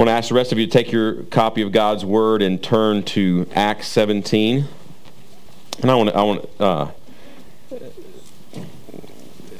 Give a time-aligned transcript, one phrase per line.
[0.00, 2.62] want to ask the rest of you to take your copy of God's Word and
[2.62, 4.66] turn to Acts 17.
[5.82, 6.90] And I want to, I want to uh,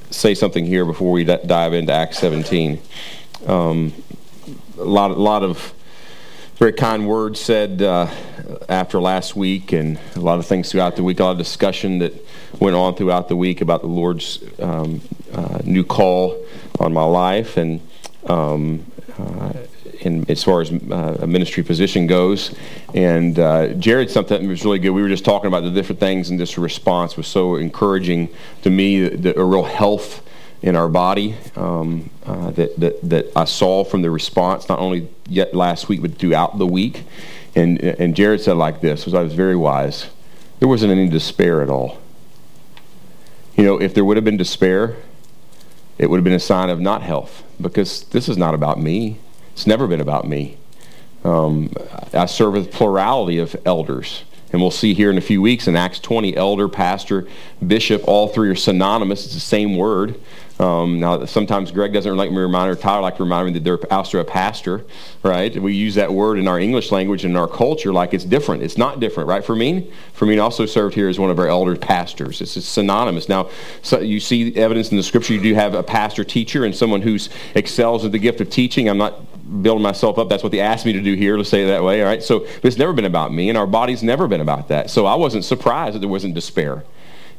[0.09, 2.81] say something here before we dive into Acts 17.
[3.47, 3.93] Um,
[4.79, 5.75] a lot, a lot of
[6.55, 8.11] very kind words said uh,
[8.67, 11.21] after last week, and a lot of things throughout the week.
[11.21, 12.15] A lot of discussion that
[12.59, 15.03] went on throughout the week about the Lord's um,
[15.35, 16.43] uh, new call
[16.79, 17.83] on my life, and
[18.27, 18.87] um,
[19.19, 19.53] uh,
[20.01, 22.55] in, as far as uh, a ministry position goes.
[22.95, 24.91] And uh, Jared, something was really good.
[24.91, 28.29] We were just talking about the different things, and this response was so encouraging
[28.63, 29.09] to me.
[29.09, 30.23] The, the, a real health
[30.63, 35.09] in our body um, uh, that, that, that I saw from the response, not only
[35.29, 37.05] yet last week, but throughout the week.
[37.55, 40.09] And, and Jared said like this, was I was very wise.
[40.59, 41.99] There wasn't any despair at all.
[43.57, 44.97] You know, if there would have been despair,
[45.99, 49.19] it would have been a sign of not health because this is not about me.
[49.61, 50.57] It's never been about me.
[51.23, 51.71] Um,
[52.15, 54.25] I serve with plurality of elders.
[54.55, 57.29] And we'll see here in a few weeks in Acts 20, elder, pastor,
[57.65, 59.27] bishop, all three are synonymous.
[59.27, 60.19] It's the same word.
[60.59, 63.53] Um, now, sometimes Greg doesn't like me to remind, or Tyler like to remind me
[63.53, 64.87] that they're also a pastor,
[65.23, 65.55] right?
[65.55, 68.63] We use that word in our English language and in our culture like it's different.
[68.63, 69.45] It's not different, right?
[69.45, 72.41] For me, for me, also served here as one of our elder pastors.
[72.41, 73.29] It's, it's synonymous.
[73.29, 73.51] Now,
[73.83, 75.35] so you see evidence in the scripture.
[75.35, 77.19] You do have a pastor teacher and someone who
[77.55, 78.89] excels at the gift of teaching.
[78.89, 79.30] I'm not
[79.63, 80.29] building myself up.
[80.29, 82.23] That's what they asked me to do here, let's say it that way, all right?
[82.23, 84.91] So it's never been about me, and our body's never been about that.
[84.91, 86.85] So I wasn't surprised that there wasn't despair.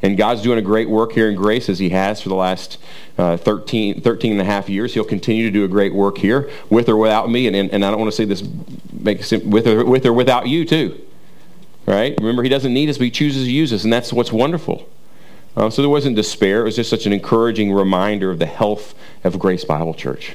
[0.03, 2.79] And God's doing a great work here in Grace as He has for the last
[3.17, 4.93] uh, 13, 13 and a half years.
[4.93, 7.45] He'll continue to do a great work here with or without me.
[7.47, 8.43] And, and, and I don't want to say this
[8.91, 10.99] make with or, with or without you, too.
[11.85, 12.15] Right?
[12.17, 14.89] Remember, He doesn't need us, but He chooses to use us, and that's what's wonderful.
[15.55, 16.61] Uh, so there wasn't despair.
[16.61, 20.33] It was just such an encouraging reminder of the health of Grace Bible Church.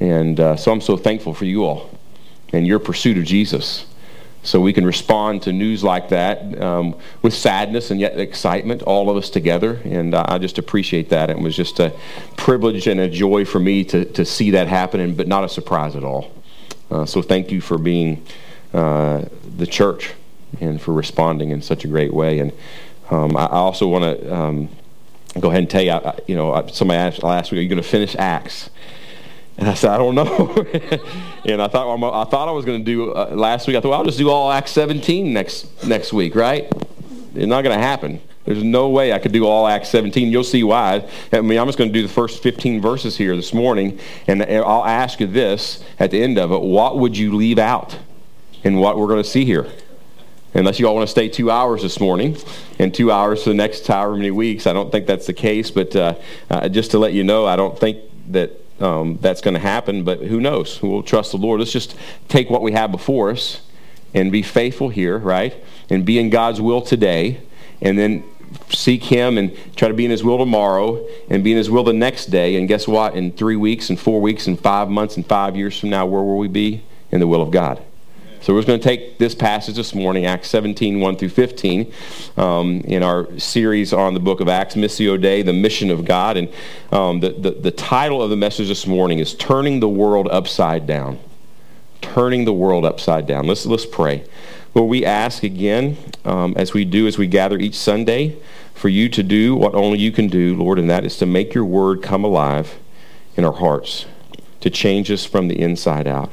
[0.00, 1.90] And uh, so I'm so thankful for you all
[2.52, 3.86] and your pursuit of Jesus
[4.44, 9.08] so we can respond to news like that um, with sadness and yet excitement, all
[9.08, 9.80] of us together.
[9.84, 11.30] And uh, I just appreciate that.
[11.30, 11.94] It was just a
[12.36, 15.96] privilege and a joy for me to, to see that happening, but not a surprise
[15.96, 16.30] at all.
[16.90, 18.24] Uh, so thank you for being
[18.74, 19.24] uh,
[19.56, 20.12] the church
[20.60, 22.38] and for responding in such a great way.
[22.38, 22.52] And
[23.10, 24.68] um, I, also want to um,
[25.40, 27.82] go ahead and tell you, I, you know, somebody asked last week, are you going
[27.82, 28.68] to finish Acts?
[29.56, 30.24] And I said, I don't know.
[31.44, 33.76] and I thought I thought I was going to do uh, last week.
[33.76, 36.64] I thought well, I'll just do all Acts 17 next next week, right?
[37.34, 38.20] It's not going to happen.
[38.44, 40.30] There's no way I could do all Acts 17.
[40.30, 41.08] You'll see why.
[41.32, 44.42] I mean, I'm just going to do the first 15 verses here this morning, and
[44.42, 47.98] I'll ask you this at the end of it: What would you leave out
[48.64, 49.70] in what we're going to see here?
[50.52, 52.36] Unless you all want to stay two hours this morning
[52.78, 54.68] and two hours for the next however many weeks.
[54.68, 56.14] I don't think that's the case, but uh,
[56.48, 57.98] uh, just to let you know, I don't think
[58.30, 60.82] that um, that's going to happen, but who knows?
[60.82, 61.60] We'll trust the Lord.
[61.60, 61.94] Let's just
[62.28, 63.60] take what we have before us
[64.12, 65.54] and be faithful here, right?
[65.90, 67.40] And be in God's will today,
[67.80, 68.24] and then
[68.68, 71.84] seek Him and try to be in His will tomorrow and be in His will
[71.84, 72.56] the next day.
[72.56, 73.14] And guess what?
[73.14, 76.22] In three weeks and four weeks and five months and five years from now, where
[76.22, 76.82] will we be?
[77.10, 77.82] In the will of God.
[78.44, 81.90] So we're going to take this passage this morning, Acts 17, 1 through 15,
[82.36, 86.36] um, in our series on the book of Acts, Missio Dei, the mission of God.
[86.36, 86.52] And
[86.92, 90.86] um, the, the, the title of the message this morning is Turning the World Upside
[90.86, 91.20] Down.
[92.02, 93.46] Turning the World Upside Down.
[93.46, 94.26] Let's, let's pray.
[94.74, 98.36] Lord, we ask again, um, as we do, as we gather each Sunday,
[98.74, 101.54] for you to do what only you can do, Lord, and that is to make
[101.54, 102.78] your word come alive
[103.38, 104.04] in our hearts,
[104.60, 106.30] to change us from the inside out.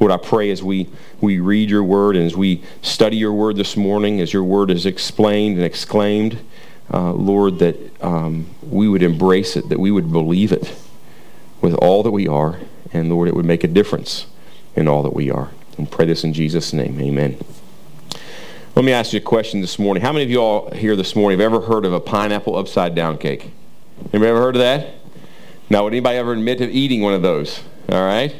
[0.00, 0.88] Lord, I pray as we,
[1.20, 4.70] we read your word and as we study your word this morning, as your word
[4.70, 6.38] is explained and exclaimed,
[6.92, 10.74] uh, Lord, that um, we would embrace it, that we would believe it
[11.60, 12.60] with all that we are,
[12.92, 14.26] and Lord, it would make a difference
[14.76, 15.50] in all that we are.
[15.76, 17.00] And pray this in Jesus' name.
[17.00, 17.38] Amen.
[18.74, 20.02] Let me ask you a question this morning.
[20.02, 22.94] How many of you all here this morning have ever heard of a pineapple upside
[22.94, 23.50] down cake?
[24.12, 24.94] Anybody ever heard of that?
[25.68, 27.60] Now, would anybody ever admit to eating one of those?
[27.88, 28.34] All right?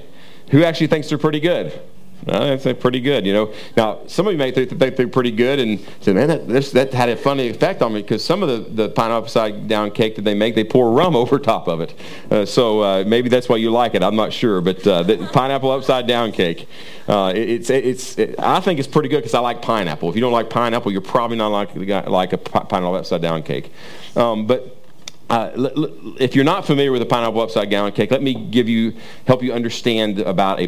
[0.51, 1.81] Who actually thinks they're pretty good?
[2.27, 3.55] I'd say pretty good, you know.
[3.77, 6.93] Now, some of you may think, they're pretty good and say, man, that, this, that
[6.93, 10.17] had a funny effect on me because some of the, the pineapple upside down cake
[10.17, 11.95] that they make, they pour rum over top of it.
[12.31, 14.03] Uh, so uh, maybe that's why you like it.
[14.03, 14.61] I'm not sure.
[14.61, 16.69] But uh, the pineapple upside down cake,
[17.07, 20.11] uh, it, it's, it's, it, I think it's pretty good because I like pineapple.
[20.11, 21.75] If you don't like pineapple, you're probably not like,
[22.09, 23.73] like a pineapple upside down cake.
[24.17, 24.78] Um, but
[25.31, 25.51] uh,
[26.19, 28.95] if you're not familiar with a pineapple upside down cake, let me give you
[29.27, 30.67] help you understand about a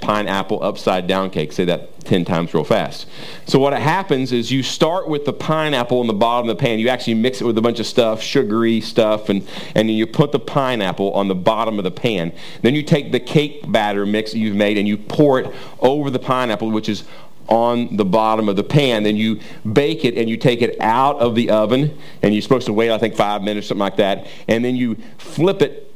[0.00, 1.52] pineapple upside down cake.
[1.52, 3.06] Say that 10 times real fast.
[3.46, 6.78] So what happens is you start with the pineapple in the bottom of the pan.
[6.78, 10.06] You actually mix it with a bunch of stuff, sugary stuff, and, and then you
[10.06, 12.32] put the pineapple on the bottom of the pan.
[12.62, 16.08] Then you take the cake batter mix that you've made and you pour it over
[16.08, 17.04] the pineapple, which is
[17.48, 19.02] on the bottom of the pan.
[19.02, 19.40] Then you
[19.70, 22.90] bake it and you take it out of the oven, and you're supposed to wait,
[22.90, 24.26] I think, five minutes, something like that.
[24.46, 25.92] And then you flip it,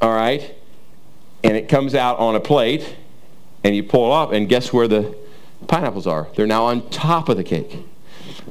[0.00, 0.54] all right,
[1.44, 2.96] and it comes out on a plate,
[3.64, 5.16] and you pull it off, and guess where the
[5.66, 6.28] pineapples are?
[6.36, 7.84] They're now on top of the cake.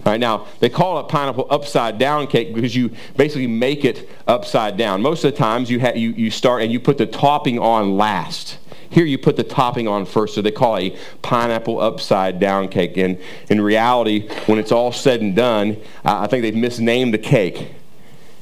[0.06, 4.10] All right, now they call it pineapple upside down cake because you basically make it
[4.28, 5.02] upside down.
[5.02, 7.98] Most of the times you, ha- you, you start and you put the topping on
[7.98, 8.58] last.
[8.90, 12.70] Here you put the topping on first, so they call it a pineapple upside down
[12.70, 12.98] cake.
[12.98, 13.20] And
[13.50, 17.72] in reality, when it's all said and done, I think they've misnamed the cake.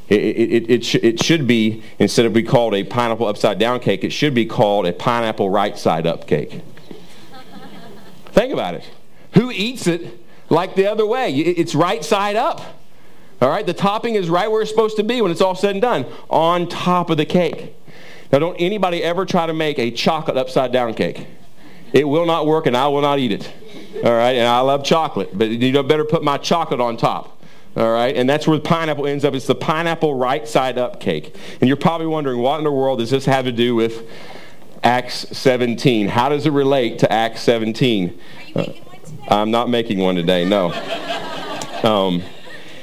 [0.07, 3.81] It, it, it, sh- it should be, instead of be called a pineapple upside down
[3.81, 6.61] cake, it should be called a pineapple right side up cake.
[8.31, 8.89] Think about it.
[9.33, 10.17] Who eats it
[10.49, 11.35] like the other way?
[11.35, 12.61] It's right side up.
[13.41, 15.71] All right, the topping is right where it's supposed to be when it's all said
[15.71, 17.75] and done, on top of the cake.
[18.31, 21.27] Now, don't anybody ever try to make a chocolate upside down cake.
[21.94, 23.51] It will not work, and I will not eat it.
[24.03, 27.41] All right, and I love chocolate, but you better put my chocolate on top.
[27.77, 29.33] All right, and that's where the pineapple ends up.
[29.33, 31.35] It's the pineapple right side up cake.
[31.62, 34.09] And you're probably wondering, what in the world does this have to do with
[34.83, 36.07] Acts 17?
[36.07, 38.19] How does it relate to Acts 17?
[38.56, 38.65] Uh,
[39.27, 40.73] I'm not making one today, no.
[41.83, 42.23] Um,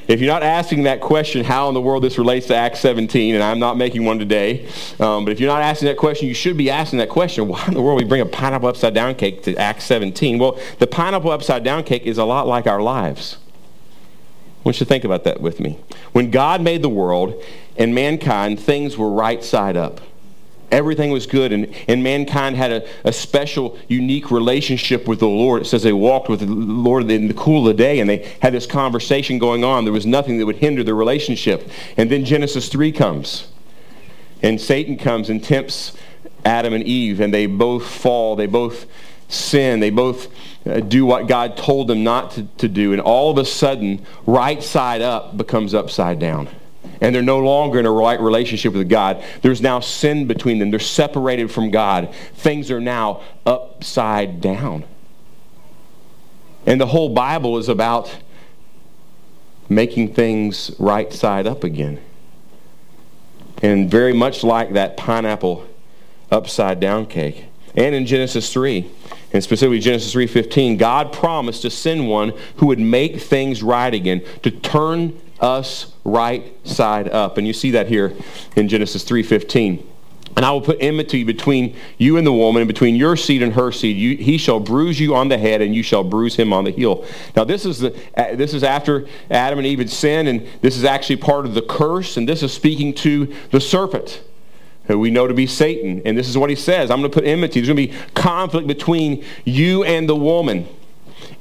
[0.06, 3.34] if you're not asking that question, how in the world this relates to Acts 17,
[3.34, 4.66] and I'm not making one today,
[5.00, 7.48] um, but if you're not asking that question, you should be asking that question.
[7.48, 10.38] Why in the world we bring a pineapple upside down cake to Acts 17?
[10.38, 13.38] Well, the pineapple upside down cake is a lot like our lives.
[14.64, 15.78] I want you to think about that with me.
[16.12, 17.42] When God made the world
[17.76, 20.00] and mankind, things were right side up.
[20.74, 25.62] Everything was good, and, and mankind had a, a special, unique relationship with the Lord.
[25.62, 28.28] It says they walked with the Lord in the cool of the day, and they
[28.42, 29.84] had this conversation going on.
[29.84, 31.70] There was nothing that would hinder the relationship.
[31.96, 33.46] And then Genesis 3 comes,
[34.42, 35.92] and Satan comes and tempts
[36.44, 38.34] Adam and Eve, and they both fall.
[38.34, 38.86] They both
[39.28, 39.78] sin.
[39.78, 40.26] They both
[40.66, 42.92] uh, do what God told them not to, to do.
[42.92, 46.48] And all of a sudden, right side up becomes upside down
[47.00, 49.22] and they're no longer in a right relationship with God.
[49.42, 50.70] There's now sin between them.
[50.70, 52.14] They're separated from God.
[52.34, 54.84] Things are now upside down.
[56.66, 58.16] And the whole Bible is about
[59.68, 62.00] making things right side up again.
[63.62, 65.66] And very much like that pineapple
[66.30, 67.44] upside down cake.
[67.76, 68.88] And in Genesis 3,
[69.32, 74.22] and specifically Genesis 3:15, God promised to send one who would make things right again,
[74.42, 77.38] to turn us right side up.
[77.38, 78.12] And you see that here
[78.56, 79.84] in Genesis 3:15.
[80.36, 83.52] And I will put enmity between you and the woman, and between your seed and
[83.52, 83.96] her seed.
[83.96, 86.72] You, he shall bruise you on the head, and you shall bruise him on the
[86.72, 87.04] heel.
[87.36, 90.76] Now, this is, the, uh, this is after Adam and Eve had sinned, and this
[90.76, 94.22] is actually part of the curse, and this is speaking to the serpent,
[94.86, 96.02] who we know to be Satan.
[96.04, 97.60] And this is what he says I'm going to put enmity.
[97.60, 100.66] There's going to be conflict between you and the woman,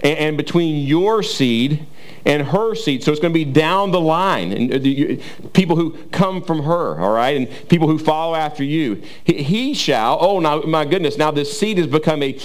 [0.02, 1.88] and, and between your seed
[2.26, 3.04] and her seed.
[3.04, 4.52] So it's going to be down the line.
[4.52, 5.24] And uh,
[5.54, 9.02] people who come from her, all right, and people who follow after you.
[9.26, 12.40] He, shall, oh, now, my goodness, now this seed has become a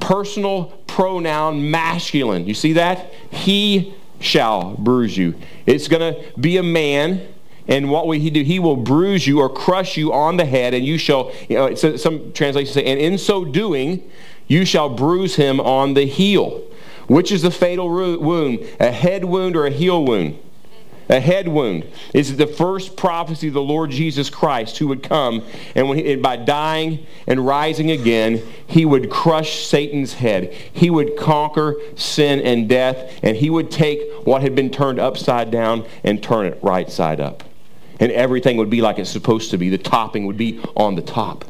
[0.00, 2.46] personal pronoun masculine.
[2.46, 3.12] You see that?
[3.30, 5.34] He shall bruise you.
[5.66, 7.28] It's going to be a man.
[7.66, 8.42] And what will he do?
[8.42, 11.74] He will bruise you or crush you on the head, and you shall, you know,
[11.74, 14.02] some translations say, and in so doing,
[14.46, 16.62] you shall bruise him on the heel.
[17.06, 18.66] Which is the fatal wound?
[18.80, 20.38] A head wound or a heel wound?
[21.08, 25.44] A head wound is the first prophecy of the Lord Jesus Christ who would come
[25.74, 30.54] and, when he, and by dying and rising again, he would crush Satan's head.
[30.72, 35.50] He would conquer sin and death, and he would take what had been turned upside
[35.50, 37.44] down and turn it right side up.
[38.00, 39.68] And everything would be like it's supposed to be.
[39.68, 41.44] The topping would be on the top.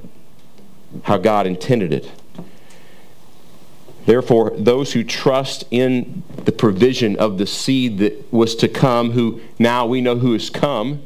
[1.05, 2.11] How God intended it.
[4.07, 9.41] Therefore, those who trust in the provision of the seed that was to come, who
[9.59, 11.03] now we know who has come,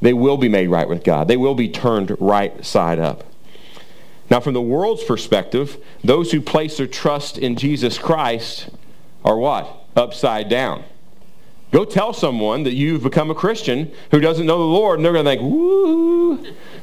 [0.00, 1.28] they will be made right with God.
[1.28, 3.24] They will be turned right side up.
[4.30, 8.70] Now, from the world's perspective, those who place their trust in Jesus Christ
[9.24, 9.84] are what?
[9.94, 10.84] Upside down.
[11.70, 15.12] Go tell someone that you've become a Christian who doesn't know the Lord, and they're
[15.12, 16.36] going to think, woo,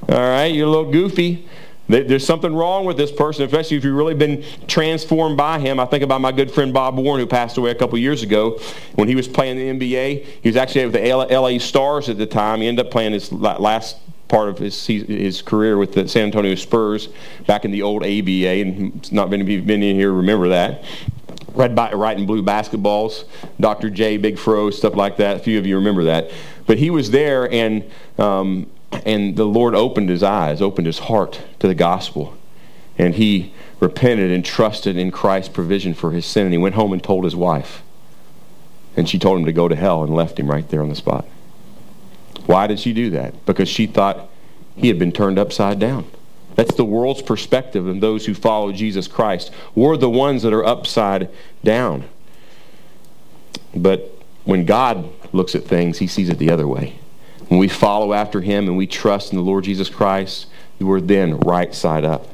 [0.10, 1.48] all right, you're a little goofy.
[1.92, 5.80] There's something wrong with this person, especially if you've really been transformed by him.
[5.80, 8.60] I think about my good friend Bob Warren, who passed away a couple years ago.
[8.96, 12.26] When he was playing the NBA, he was actually with the LA Stars at the
[12.26, 12.62] time.
[12.62, 13.98] He ended up playing his last
[14.30, 17.10] part of his his career with the San Antonio Spurs
[17.46, 20.84] back in the old ABA, and not many of you been in here remember that.
[21.54, 23.26] Red, white, and blue basketballs,
[23.60, 23.90] Dr.
[23.90, 25.36] J, Big Fro, stuff like that.
[25.36, 26.32] A few of you remember that.
[26.66, 27.84] But he was there, and
[28.18, 32.36] um, and the Lord opened his eyes, opened his heart to the gospel,
[32.98, 36.46] and he repented and trusted in Christ's provision for his sin.
[36.46, 37.82] And he went home and told his wife,
[38.96, 40.96] and she told him to go to hell and left him right there on the
[40.96, 41.26] spot.
[42.46, 43.46] Why did she do that?
[43.46, 44.30] Because she thought
[44.76, 46.06] he had been turned upside down.
[46.56, 49.52] That's the world's perspective and those who follow Jesus Christ.
[49.74, 51.30] We're the ones that are upside
[51.64, 52.06] down.
[53.74, 57.00] But when God looks at things, he sees it the other way.
[57.52, 60.48] When we follow after him and we trust in the Lord Jesus Christ,
[60.80, 62.26] we're then right side up.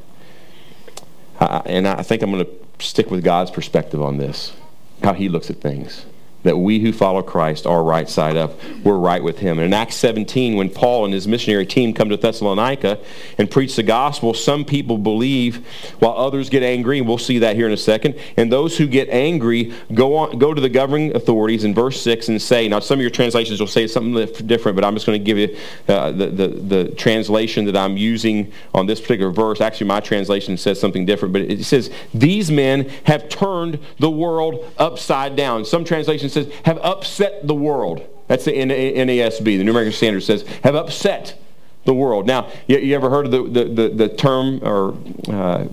[1.40, 4.54] and I think I'm going to stick with God's perspective on this,
[5.02, 6.06] how he looks at things
[6.48, 8.54] that we who follow Christ are right side up.
[8.84, 9.60] We're right with him.
[9.60, 13.00] And in Acts 17, when Paul and his missionary team come to Thessalonica
[13.38, 15.66] and preach the gospel, some people believe
[16.00, 18.18] while others get angry, and we'll see that here in a second.
[18.38, 22.30] And those who get angry go on go to the governing authorities in verse 6
[22.30, 24.14] and say, now some of your translations will say something
[24.46, 25.58] different, but I'm just going to give you
[25.90, 29.60] uh, the, the, the translation that I'm using on this particular verse.
[29.60, 34.72] Actually, my translation says something different, but it says, these men have turned the world
[34.78, 35.66] upside down.
[35.66, 38.06] Some translations says, have upset the world.
[38.28, 41.40] That's the NASB, the New American Standard says, have upset
[41.86, 42.28] the world.
[42.28, 44.98] Now, you, you ever heard of the, the, the, the term or
[45.30, 45.68] uh,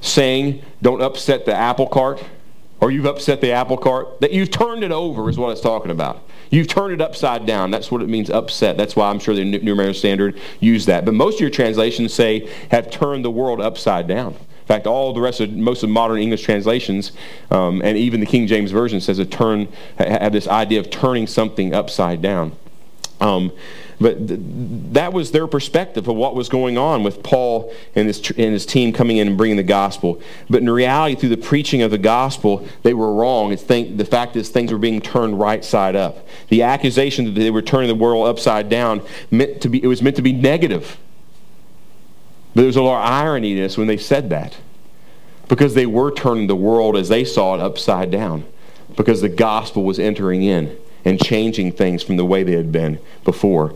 [0.00, 2.24] saying, don't upset the apple cart?
[2.80, 4.22] Or you've upset the apple cart?
[4.22, 6.22] That you've turned it over is what it's talking about.
[6.50, 7.70] You've turned it upside down.
[7.70, 8.78] That's what it means, upset.
[8.78, 11.04] That's why I'm sure the New American Standard used that.
[11.04, 14.34] But most of your translations say, have turned the world upside down
[14.74, 17.12] fact, all the rest of most of modern English translations,
[17.50, 21.26] um, and even the King James Version says a turn, have this idea of turning
[21.26, 22.52] something upside down.
[23.20, 23.52] Um,
[24.00, 24.40] but th-
[24.92, 28.52] that was their perspective of what was going on with Paul and his, tr- and
[28.52, 30.22] his team coming in and bringing the gospel.
[30.48, 33.52] But in reality, through the preaching of the gospel, they were wrong.
[33.52, 36.26] It's th- the fact is, things were being turned right side up.
[36.48, 40.00] The accusation that they were turning the world upside down meant to be it was
[40.00, 40.96] meant to be negative.
[42.54, 44.56] But there's a lot of irony in this when they said that.
[45.48, 48.44] Because they were turning the world as they saw it upside down.
[48.96, 52.98] Because the gospel was entering in and changing things from the way they had been
[53.24, 53.74] before.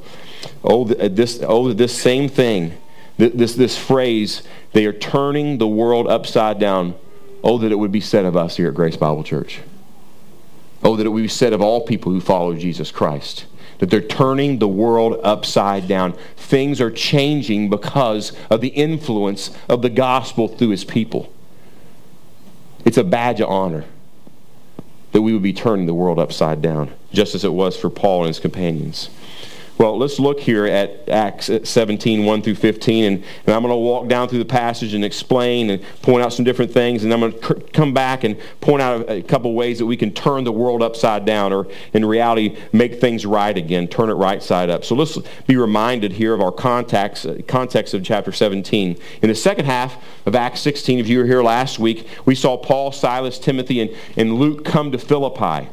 [0.63, 2.77] Oh, uh, this, oh, this same thing,
[3.17, 6.95] this, this phrase, they are turning the world upside down.
[7.43, 9.61] Oh, that it would be said of us here at Grace Bible Church.
[10.83, 13.47] Oh, that it would be said of all people who follow Jesus Christ
[13.85, 16.15] that they're turning the world upside down.
[16.37, 21.31] Things are changing because of the influence of the gospel through his people.
[22.87, 23.85] It's a badge of honor
[25.13, 28.21] that we would be turning the world upside down, just as it was for Paul
[28.21, 29.11] and his companions.
[29.77, 33.77] Well, let's look here at Acts 17, 1 through 15, and, and I'm going to
[33.77, 37.19] walk down through the passage and explain and point out some different things, and I'm
[37.19, 40.45] going to come back and point out a, a couple ways that we can turn
[40.45, 44.71] the world upside down, or in reality, make things right again, turn it right side
[44.71, 44.85] up.
[44.85, 48.97] So let's be reminded here of our context, uh, context of chapter 17.
[49.23, 52.57] In the second half of Acts 16, if you were here last week, we saw
[52.57, 55.69] Paul, Silas, Timothy, and, and Luke come to Philippi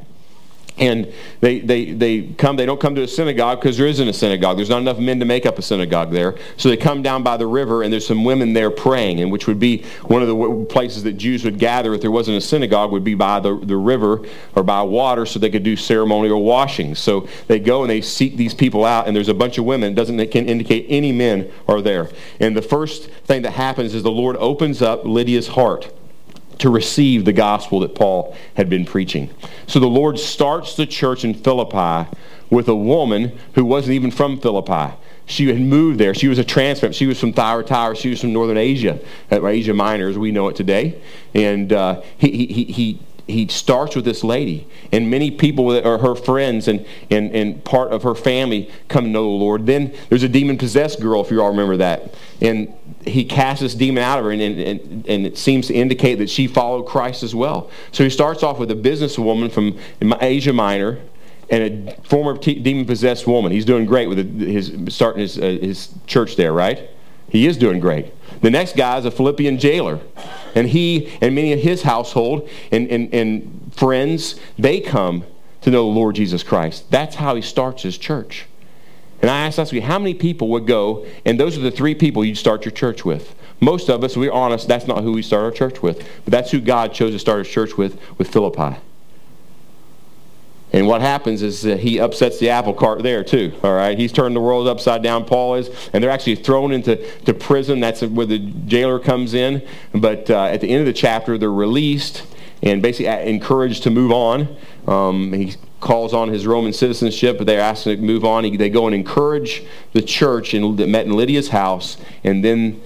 [0.78, 1.12] and
[1.42, 4.58] they, they, they come they don't come to a synagogue because there isn't a synagogue.
[4.58, 6.36] There's not enough men to make up a synagogue there.
[6.58, 9.48] So they come down by the river and there's some women there praying and which
[9.48, 12.92] would be one of the places that jews would gather if there wasn't a synagogue
[12.92, 14.26] would be by the, the river
[14.56, 18.38] or by water so they could do ceremonial washings so they go and they seek
[18.38, 19.92] these people out and there's a bunch of women.
[19.92, 22.10] It doesn't it can indicate any men are there.
[22.40, 25.92] And the first thing that happens is the lord opens up lydia's heart
[26.62, 29.30] to receive the gospel that Paul had been preaching.
[29.68, 32.10] So the Lord starts the church in Philippi
[32.52, 34.96] with a woman who wasn't even from Philippi.
[35.26, 36.14] She had moved there.
[36.14, 36.94] She was a transplant.
[36.94, 37.96] She was from Thyatira.
[37.96, 39.00] She was from Northern Asia,
[39.32, 41.02] uh, Asia Minor as we know it today.
[41.34, 44.68] And uh, he, he, he, he starts with this lady.
[44.92, 49.10] And many people are her friends and, and, and part of her family come to
[49.10, 49.66] know the Lord.
[49.66, 52.14] Then there's a demon possessed girl, if you all remember that.
[52.42, 52.74] And
[53.06, 56.30] he casts this demon out of her, and, and, and it seems to indicate that
[56.30, 57.70] she followed Christ as well.
[57.92, 61.00] So he starts off with a businesswoman from Asia Minor
[61.50, 63.52] and a former demon possessed woman.
[63.52, 66.90] He's doing great with his starting his, uh, his church there, right?
[67.30, 68.14] He is doing great.
[68.42, 70.00] The next guy is a Philippian jailer.
[70.56, 75.26] And he and many of his household and, and, and friends, they come
[75.62, 76.90] to know the Lord Jesus Christ.
[76.92, 78.48] That's how he starts his church.
[79.22, 81.94] And I asked last week, how many people would go, and those are the three
[81.94, 83.36] people you'd start your church with?
[83.60, 86.00] Most of us, we're honest, that's not who we start our church with.
[86.26, 88.78] But that's who God chose to start his church with, with Philippi.
[90.74, 93.54] And what happens is that he upsets the apple cart there too.
[93.64, 95.26] All right, he's turned the world upside down.
[95.26, 97.82] Paul is, and they're actually thrown into to prison.
[97.82, 99.68] That's where the jailer comes in.
[99.94, 102.24] But uh, at the end of the chapter, they're released
[102.64, 104.56] and basically encouraged to move on.
[104.88, 108.46] Um, he calls on his Roman citizenship, but they're asked to move on.
[108.46, 112.82] He, they go and encourage the church and met in Lydia's house, and then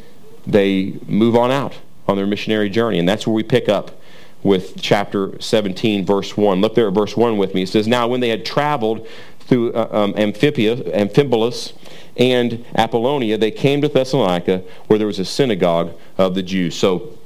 [0.47, 2.97] they move on out on their missionary journey.
[2.97, 3.99] And that's where we pick up
[4.43, 6.61] with chapter 17, verse 1.
[6.61, 7.63] Look there at verse 1 with me.
[7.63, 9.07] It says, Now when they had traveled
[9.41, 11.73] through uh, um, Amphipolis
[12.15, 16.75] and Apollonia, they came to Thessalonica, where there was a synagogue of the Jews.
[16.77, 17.17] So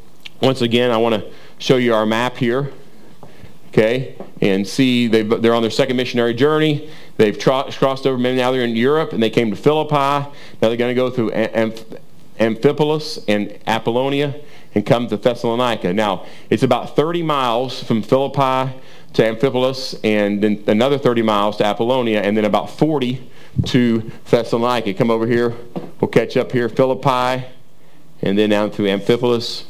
[0.42, 2.72] once again, I want to show you our map here.
[3.70, 6.90] Okay, and see they're on their second missionary journey.
[7.18, 8.18] They've tra- crossed over.
[8.18, 9.94] maybe Now they're in Europe, and they came to Philippi.
[9.94, 11.32] Now they're going to go through
[12.40, 14.36] Amphipolis and Apollonia
[14.74, 15.94] and come to Thessalonica.
[15.94, 18.74] Now, it's about 30 miles from Philippi
[19.14, 23.30] to Amphipolis and then another 30 miles to Apollonia and then about 40
[23.68, 24.94] to Thessalonica.
[24.94, 25.56] Come over here.
[26.00, 27.46] We'll catch up here, Philippi,
[28.22, 29.66] and then down through Amphipolis,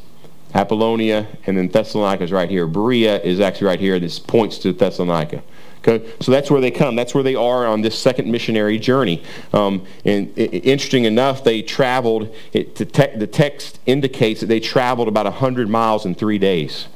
[0.53, 2.65] Apollonia, and then Thessalonica is right here.
[2.65, 3.99] Berea is actually right here.
[3.99, 5.43] This points to Thessalonica.
[5.79, 6.95] Okay, so that's where they come.
[6.95, 9.23] That's where they are on this second missionary journey.
[9.53, 12.35] Um, and it, interesting enough, they traveled.
[12.51, 16.87] It, the, te- the text indicates that they traveled about hundred miles in three days.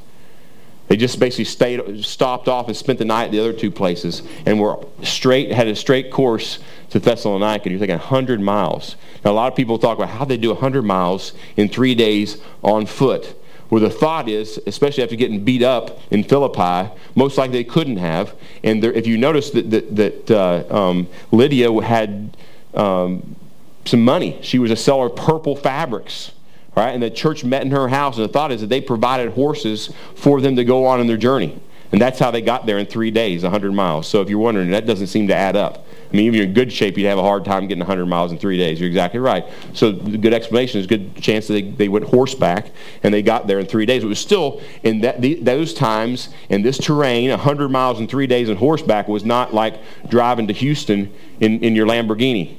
[0.88, 4.22] They just basically stayed, stopped off and spent the night at the other two places,
[4.44, 6.58] and were straight had a straight course
[6.90, 7.70] to Thessalonica.
[7.70, 8.96] You're thinking 100 miles.
[9.24, 12.36] Now, a lot of people talk about how they do 100 miles in three days
[12.62, 13.34] on foot
[13.68, 17.96] where the thought is, especially after getting beat up in Philippi, most likely they couldn't
[17.96, 18.34] have.
[18.62, 22.36] And there, if you notice that, that, that uh, um, Lydia had
[22.74, 23.36] um,
[23.84, 26.32] some money, she was a seller of purple fabrics.
[26.76, 26.90] Right?
[26.90, 29.92] And the church met in her house, and the thought is that they provided horses
[30.16, 31.60] for them to go on in their journey.
[31.92, 34.08] And that's how they got there in three days, 100 miles.
[34.08, 35.86] So if you're wondering, that doesn't seem to add up.
[36.14, 38.30] I mean, if you're in good shape, you'd have a hard time getting 100 miles
[38.30, 38.78] in three days.
[38.78, 39.44] You're exactly right.
[39.72, 42.70] So the good explanation is good chance that they, they went horseback
[43.02, 44.04] and they got there in three days.
[44.04, 48.28] It was still in that the, those times in this terrain, 100 miles in three
[48.28, 52.58] days in horseback was not like driving to Houston in, in your Lamborghini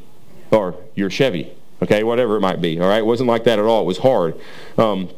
[0.51, 1.53] or your Chevy.
[1.81, 2.77] Okay, whatever it might be.
[2.81, 3.83] All right, it wasn't like that at all.
[3.83, 4.35] It was hard.
[4.77, 5.09] Um,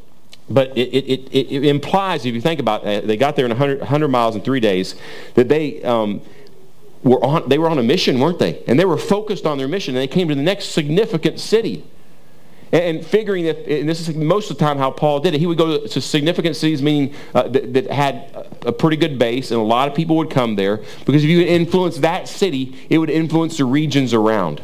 [0.48, 3.52] but it, it, it, it, implies, if you think about it, they got there in
[3.52, 4.94] 100, 100 miles in three days,
[5.34, 6.22] that they um,
[7.04, 8.64] were on, they were on a mission, weren't they?
[8.68, 11.86] And they were focused on their mission, and they came to the next significant city.
[12.72, 15.40] And, and figuring that, and this is most of the time how Paul did it,
[15.40, 19.52] he would go to, significant cities, meaning uh, that, that, had a pretty good base,
[19.52, 22.98] and a lot of people would come there, because if you influence that city, it
[22.98, 24.62] would influence the regions around.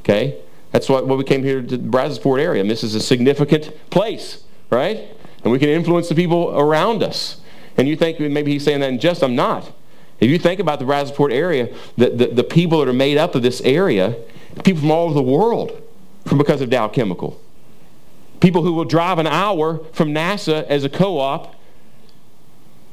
[0.00, 0.38] Okay?
[0.72, 2.60] That's what, what we came here to the Brazosport area.
[2.60, 5.08] And this is a significant place, right?
[5.42, 7.40] And we can influence the people around us.
[7.76, 9.22] And you think maybe he's saying that in jest.
[9.22, 9.72] I'm not.
[10.20, 13.34] If you think about the Brazosport area, the, the, the, people that are made up
[13.34, 14.16] of this area,
[14.64, 15.80] people from all over the world
[16.26, 17.40] from because of Dow Chemical.
[18.40, 21.54] People who will drive an hour from NASA as a co-op,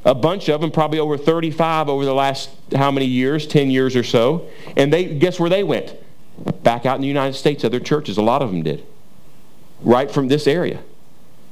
[0.04, 3.96] a bunch of them, probably over 35 over the last how many years, 10 years
[3.96, 4.48] or so.
[4.78, 5.96] And they guess where they went?
[6.64, 8.86] Back out in the United States, other churches, a lot of them did.
[9.82, 10.82] Right from this area.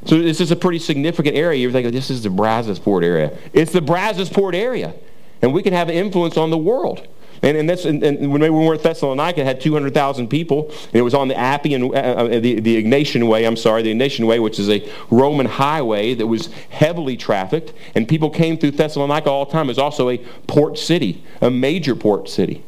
[0.05, 1.59] So this is a pretty significant area.
[1.59, 3.35] You're thinking, this is the Brazosport area.
[3.53, 4.93] It's the Brazosport area
[5.43, 7.05] and we can have influence on the world.
[7.43, 10.95] And, and, that's, and, and when we were at Thessalonica, it had 200,000 people, and
[10.95, 14.25] it was on the Appian, uh, uh, the, the Egnatian Way, I'm sorry, the Ignatian
[14.25, 19.29] Way, which is a Roman highway that was heavily trafficked, and people came through Thessalonica
[19.29, 19.65] all the time.
[19.65, 22.63] It was also a port city, a major port city.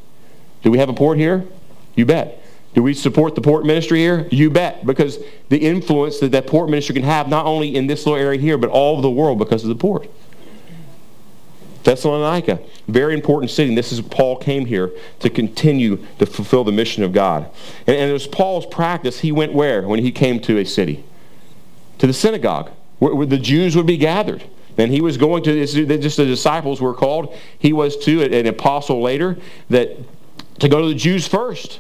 [0.62, 1.46] Do we have a port here?
[1.96, 2.44] You bet.
[2.74, 4.28] Do we support the port ministry here?
[4.32, 8.06] You bet, because the influence that that port ministry can have, not only in this
[8.06, 10.10] little area here, but all over the world because of the port.
[11.86, 13.70] Thessalonica, very important city.
[13.70, 17.50] And this is Paul came here to continue to fulfill the mission of God.
[17.88, 19.20] And, and it was Paul's practice.
[19.20, 21.06] He went where when he came to a city?
[22.00, 24.44] To the synagogue, where, where the Jews would be gathered.
[24.78, 27.34] And he was going to, just the disciples were called.
[27.58, 29.38] He was to an apostle later
[29.70, 29.98] that
[30.60, 31.80] to go to the Jews first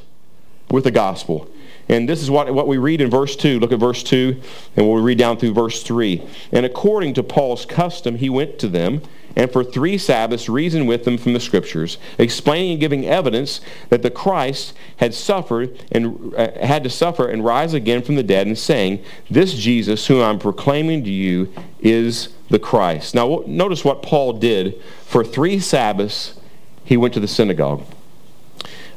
[0.70, 1.52] with the gospel.
[1.90, 3.60] And this is what, what we read in verse 2.
[3.60, 4.42] Look at verse 2,
[4.76, 6.26] and we'll read down through verse 3.
[6.52, 9.02] And according to Paul's custom, he went to them
[9.36, 14.02] and for three Sabbaths reasoned with them from the Scriptures, explaining and giving evidence that
[14.02, 18.48] the Christ had suffered and uh, had to suffer and rise again from the dead,
[18.48, 24.02] and saying, "This Jesus, whom I'm proclaiming to you, is the Christ." Now, notice what
[24.02, 26.40] Paul did for three Sabbaths.
[26.84, 27.84] He went to the synagogue.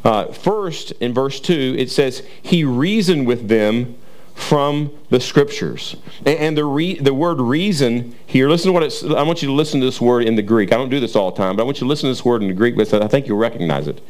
[0.05, 3.97] Uh, first, in verse 2, it says, He reasoned with them
[4.39, 5.97] from the scriptures.
[6.25, 9.55] And, the, re, the word reason here, listen to what it's, I want you to
[9.55, 10.73] listen to this word in the Greek.
[10.73, 12.25] I don't do this all the time, but I want you to listen to this
[12.25, 14.01] word in the Greek, but I think you'll recognize it.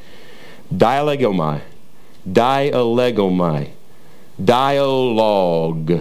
[0.72, 1.62] Dialegomai.
[2.28, 3.70] Dialegomai.
[4.44, 6.00] Dialogue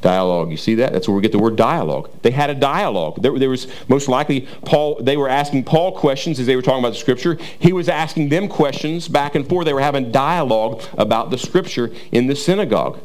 [0.00, 0.50] dialogue.
[0.50, 0.92] You see that?
[0.92, 2.10] That's where we get the word dialogue.
[2.22, 3.20] They had a dialogue.
[3.20, 4.96] There, there, was most likely Paul.
[5.00, 7.38] They were asking Paul questions as they were talking about the scripture.
[7.58, 9.66] He was asking them questions back and forth.
[9.66, 13.00] They were having dialogue about the scripture in the synagogue.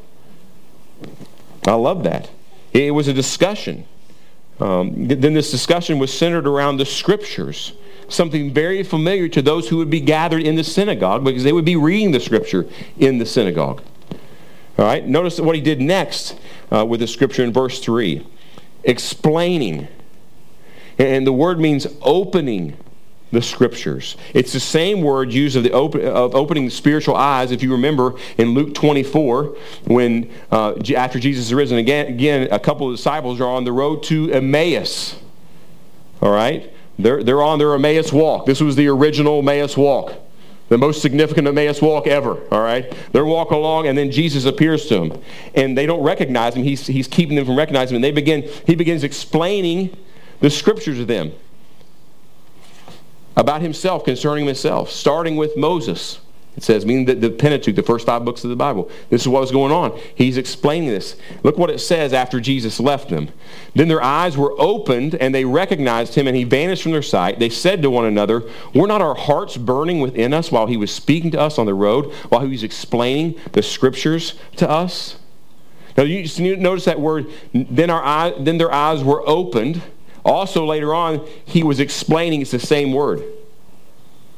[1.66, 2.30] I love that.
[2.74, 3.86] It was a discussion.
[4.60, 7.74] Um, then this discussion was centered around the scriptures.
[8.08, 11.66] Something very familiar to those who would be gathered in the synagogue because they would
[11.66, 12.68] be reading the scripture
[13.00, 13.82] in the synagogue.
[14.78, 16.38] All right, notice what he did next
[16.72, 18.26] uh, with the scripture in verse 3
[18.84, 19.88] explaining.
[20.98, 22.78] And the word means opening
[23.32, 24.16] the scriptures.
[24.34, 27.52] It's the same word used of, the open, of opening the spiritual eyes.
[27.52, 29.56] If you remember in Luke 24,
[29.86, 33.72] when uh, after Jesus is risen again, again, a couple of disciples are on the
[33.72, 35.16] road to Emmaus.
[36.22, 38.46] All right, they're they're on their Emmaus walk.
[38.46, 40.14] This was the original Emmaus walk
[40.70, 42.94] the most significant Emmaus walk ever, all right?
[43.12, 45.22] They're walking along, and then Jesus appears to them.
[45.54, 46.64] And they don't recognize him.
[46.64, 47.98] He's, he's keeping them from recognizing him.
[47.98, 49.96] And they begin, he begins explaining
[50.40, 51.34] the scriptures to them
[53.36, 56.20] about himself, concerning himself, starting with Moses.
[56.56, 58.92] It says, meaning the, the Pentateuch, the first five books of the Bible.
[59.10, 60.00] This is what was going on.
[60.14, 61.16] He's explaining this.
[61.42, 63.30] Look what it says after Jesus left them.
[63.74, 67.40] Then their eyes were opened, and they recognized him, and he vanished from their sight.
[67.40, 68.44] They said to one another,
[68.76, 71.74] Were not our hearts burning within us while he was speaking to us on the
[71.74, 75.18] road, while he was explaining the scriptures to us?
[75.98, 79.82] Now, you notice that word, then, our eye, then their eyes were opened.
[80.24, 83.24] Also, later on, he was explaining, it's the same word.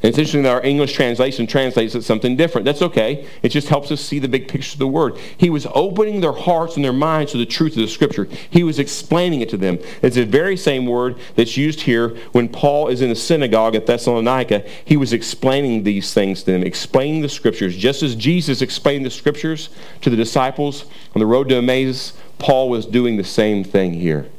[0.06, 2.64] And it's interesting that our English translation translates it something different.
[2.64, 3.28] That's okay.
[3.42, 5.18] It just helps us see the big picture of the word.
[5.36, 8.26] He was opening their hearts and their minds to the truth of the scripture.
[8.52, 9.80] He was explaining it to them.
[10.04, 13.88] It's the very same word that's used here when Paul is in the synagogue at
[13.88, 14.64] Thessalonica.
[14.86, 17.76] He was explaining these things to them, explaining the scriptures.
[17.76, 19.70] Just as Jesus explained the scriptures
[20.02, 24.30] to the disciples on the road to Emmaus, Paul was doing the same thing here.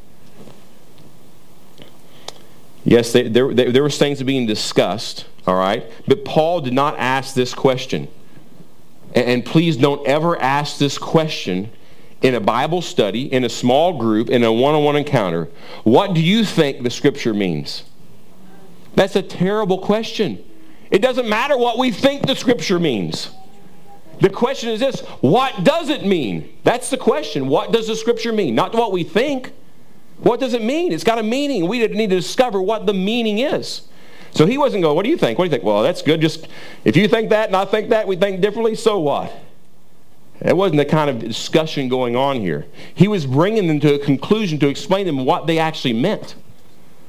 [2.87, 5.91] Yes, they, there, there were things being discussed all right?
[6.07, 8.09] But Paul did not ask this question.
[9.15, 11.71] And please don't ever ask this question
[12.21, 15.49] in a Bible study, in a small group, in a one on one encounter.
[15.85, 17.85] What do you think the scripture means?
[18.95, 20.43] That's a terrible question.
[20.91, 23.31] It doesn't matter what we think the scripture means.
[24.21, 26.59] The question is this what does it mean?
[26.65, 27.49] That's the question.
[27.49, 28.55] What does the scripture mean?
[28.55, 29.53] Not what we think.
[30.19, 30.93] What does it mean?
[30.93, 31.69] It's got a meaning.
[31.69, 33.83] We need to discover what the meaning is.
[34.33, 35.39] So he wasn't going, what do you think?
[35.39, 35.65] What do you think?
[35.65, 36.21] Well, that's good.
[36.21, 36.49] Just
[36.85, 39.33] if you think that and I think that, we think differently, so what?
[40.41, 42.67] That wasn't the kind of discussion going on here.
[42.95, 46.35] He was bringing them to a conclusion to explain them what they actually meant.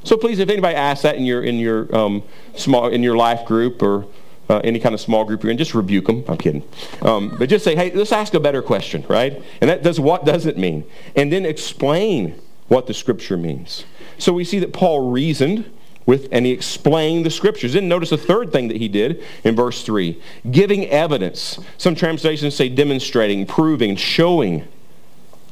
[0.03, 2.23] So please, if anybody asks that in your in your um,
[2.55, 4.05] small in your life group or
[4.49, 6.23] uh, any kind of small group you're in, just rebuke them.
[6.29, 6.63] I'm kidding,
[7.01, 9.43] um, but just say, hey, let's ask a better question, right?
[9.59, 10.85] And that does what does it mean,
[11.17, 13.85] and then explain what the scripture means.
[14.17, 15.71] So we see that Paul reasoned
[16.05, 17.73] with, and he explained the scriptures.
[17.73, 21.59] Then notice a third thing that he did in verse 3 giving evidence.
[21.77, 24.67] Some translations say demonstrating, proving, showing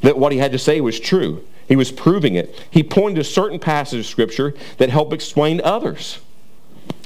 [0.01, 1.45] that what he had to say was true.
[1.67, 2.63] He was proving it.
[2.69, 6.19] He pointed to certain passages of scripture that help explain others.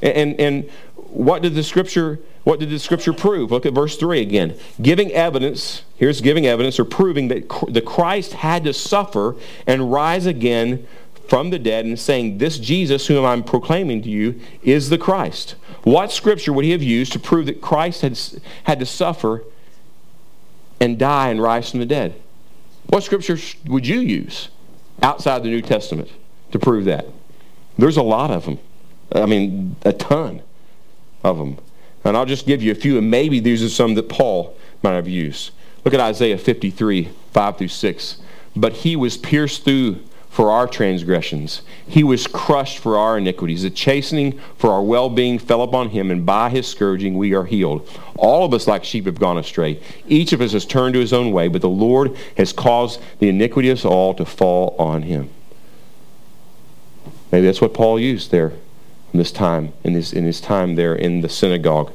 [0.03, 3.51] And, and what did the scripture what did the scripture prove?
[3.51, 4.57] Look at verse 3 again.
[4.81, 9.35] Giving evidence, here's giving evidence or proving that the Christ had to suffer
[9.67, 10.87] and rise again
[11.27, 15.57] from the dead and saying, This Jesus whom I'm proclaiming to you is the Christ.
[15.83, 18.19] What scripture would he have used to prove that Christ had,
[18.63, 19.43] had to suffer
[20.79, 22.19] and die and rise from the dead?
[22.87, 24.49] What scripture would you use
[25.03, 26.09] outside the New Testament
[26.51, 27.05] to prove that?
[27.77, 28.57] There's a lot of them.
[29.11, 30.41] I mean, a ton
[31.23, 31.59] of them.
[32.09, 34.93] And I'll just give you a few, and maybe these are some that Paul might
[34.93, 35.51] have used.
[35.85, 38.17] Look at Isaiah 53, 5 through 6.
[38.55, 39.99] But he was pierced through
[40.31, 41.61] for our transgressions.
[41.87, 43.61] He was crushed for our iniquities.
[43.61, 47.45] The chastening for our well being fell upon him, and by his scourging we are
[47.45, 47.87] healed.
[48.17, 49.79] All of us, like sheep, have gone astray.
[50.07, 53.29] Each of us has turned to his own way, but the Lord has caused the
[53.29, 55.29] iniquity of us all to fall on him.
[57.31, 58.53] Maybe that's what Paul used there
[59.13, 61.91] in this time, in his, in his time there in the synagogue.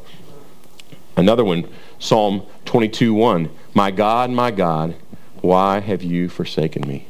[1.16, 3.50] Another one, Psalm 22 1.
[3.72, 4.94] My God, my God,
[5.40, 7.06] why have you forsaken me?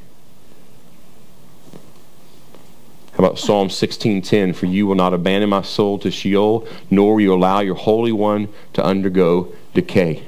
[3.13, 7.21] How about Psalm 16:10, "For you will not abandon my soul to Sheol, nor will
[7.21, 10.23] you allow your Holy One to undergo decay."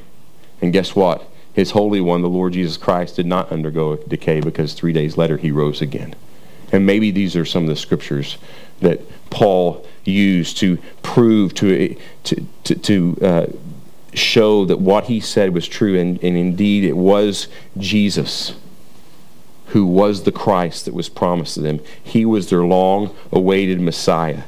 [0.62, 1.28] And guess what?
[1.52, 5.36] His Holy One, the Lord Jesus Christ, did not undergo decay because three days later
[5.36, 6.14] he rose again.
[6.70, 8.36] And maybe these are some of the scriptures
[8.80, 13.46] that Paul used to prove, to, to, to, to uh,
[14.14, 15.98] show that what he said was true.
[15.98, 18.54] And, and indeed, it was Jesus
[19.68, 21.80] who was the Christ that was promised to them.
[22.02, 24.44] He was their long awaited Messiah.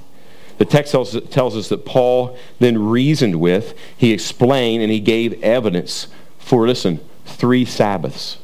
[0.58, 5.40] The text tells, tells, us that Paul then reasoned with, he explained, and he gave
[5.42, 8.38] evidence for, listen, three Sabbaths.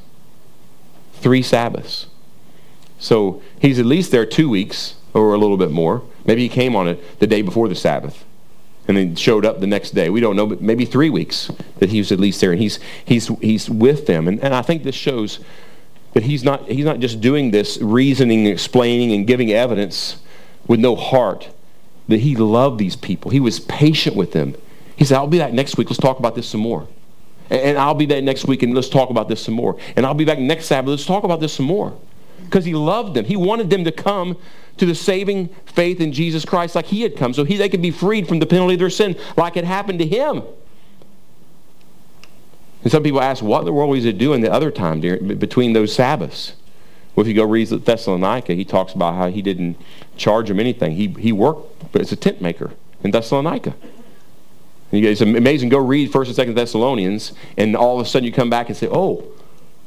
[1.14, 2.06] Three Sabbaths.
[2.98, 6.02] So he's at least there two weeks or a little bit more.
[6.26, 8.24] Maybe he came on it the day before the Sabbath
[8.86, 10.10] and then showed up the next day.
[10.10, 12.78] We don't know, but maybe three weeks that he was at least there, and he's
[13.04, 14.28] he's he's with them.
[14.28, 15.40] And, and I think this shows
[16.12, 20.18] that he's not he's not just doing this reasoning, explaining, and giving evidence
[20.66, 21.50] with no heart.
[22.06, 23.30] That he loved these people.
[23.30, 24.54] He was patient with them.
[24.94, 25.88] He said, "I'll be back next week.
[25.88, 26.86] Let's talk about this some more."
[27.50, 29.76] And I'll be back next week and let's talk about this some more.
[29.96, 30.88] And I'll be back next Sabbath.
[30.88, 31.94] Let's talk about this some more.
[32.44, 33.24] Because he loved them.
[33.24, 34.36] He wanted them to come
[34.76, 37.82] to the saving faith in Jesus Christ like he had come, so he, they could
[37.82, 40.42] be freed from the penalty of their sin like it happened to him.
[42.82, 45.38] And some people ask, what in the world was he doing the other time during,
[45.38, 46.54] between those Sabbaths?
[47.14, 49.78] Well, if you go read Thessalonica, he talks about how he didn't
[50.16, 50.92] charge them anything.
[50.96, 53.74] He, he worked as a tent maker in Thessalonica.
[54.90, 55.68] And it's amazing.
[55.70, 58.76] Go read 1st and 2nd Thessalonians, and all of a sudden you come back and
[58.76, 59.24] say, oh,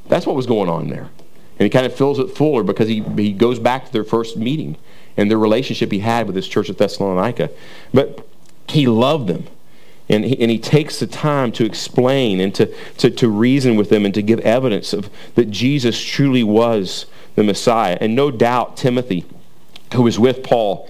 [0.08, 1.10] that's what was going on there.
[1.60, 4.38] And he kind of fills it fuller because he, he goes back to their first
[4.38, 4.78] meeting
[5.16, 7.50] and their relationship he had with his church at Thessalonica.
[7.94, 8.28] But
[8.68, 9.48] he loved them.
[10.10, 13.90] And he, and he takes the time to explain and to, to, to reason with
[13.90, 17.98] them and to give evidence of that Jesus truly was the Messiah.
[18.00, 19.26] And no doubt Timothy,
[19.94, 20.90] who was with Paul,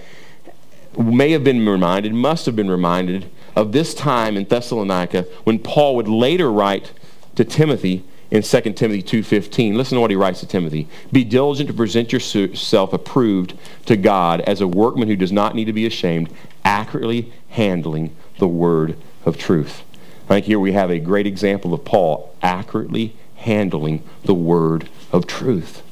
[0.96, 5.96] may have been reminded, must have been reminded of this time in Thessalonica when Paul
[5.96, 6.92] would later write
[7.34, 9.74] to Timothy in 2 Timothy 2.15.
[9.74, 10.86] Listen to what he writes to Timothy.
[11.12, 13.54] Be diligent to present yourself approved
[13.86, 16.32] to God as a workman who does not need to be ashamed,
[16.64, 19.82] accurately handling the word of truth.
[20.26, 25.26] I think here we have a great example of Paul accurately handling the word of
[25.26, 25.82] truth.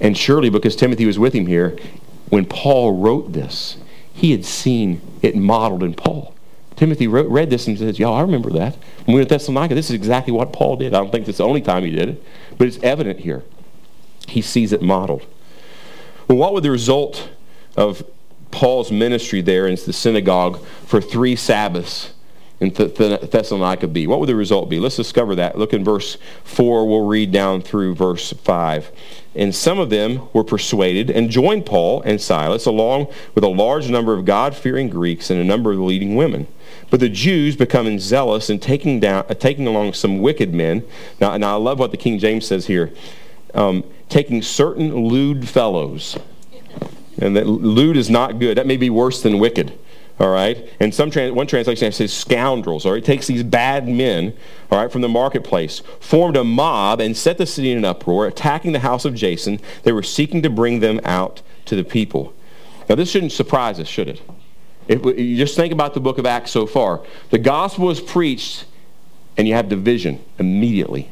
[0.00, 1.76] And surely because Timothy was with him here,
[2.28, 3.78] when Paul wrote this,
[4.12, 6.34] he had seen it modeled in Paul.
[6.78, 8.76] Timothy wrote, read this and says, Y'all, I remember that.
[9.04, 10.94] When we were at Thessalonica, this is exactly what Paul did.
[10.94, 12.24] I don't think it's the only time he did it,
[12.56, 13.42] but it's evident here.
[14.28, 15.26] He sees it modeled.
[16.28, 17.30] Well, what would the result
[17.76, 18.04] of
[18.52, 22.12] Paul's ministry there in the synagogue for three Sabbaths
[22.60, 24.06] in Thessalonica be?
[24.06, 24.78] What would the result be?
[24.78, 25.58] Let's discover that.
[25.58, 26.86] Look in verse 4.
[26.86, 28.92] We'll read down through verse 5.
[29.34, 33.90] And some of them were persuaded and joined Paul and Silas, along with a large
[33.90, 36.46] number of God fearing Greeks and a number of leading women.
[36.90, 40.84] But the Jews, becoming zealous and taking, down, uh, taking along some wicked men,
[41.20, 42.92] now, now I love what the King James says here,
[43.54, 46.18] um, taking certain lewd fellows.
[47.20, 48.56] And that lewd is not good.
[48.56, 49.78] That may be worse than wicked.
[50.20, 52.84] All right, and some trans- one translation says scoundrels.
[52.84, 54.34] All right, it takes these bad men,
[54.68, 58.26] all right, from the marketplace, formed a mob and set the city in an uproar,
[58.26, 59.60] attacking the house of Jason.
[59.84, 62.34] They were seeking to bring them out to the people.
[62.88, 64.20] Now, this shouldn't surprise us, should it?
[64.88, 67.02] If you just think about the book of Acts so far.
[67.30, 68.64] The gospel is preached,
[69.36, 71.10] and you have division immediately.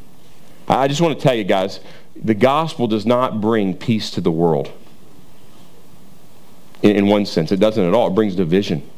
[0.67, 1.81] I just want to tell you guys
[2.17, 4.73] the gospel does not bring peace to the world.
[6.83, 8.09] In, in one sense, it doesn't at all.
[8.09, 8.89] It brings division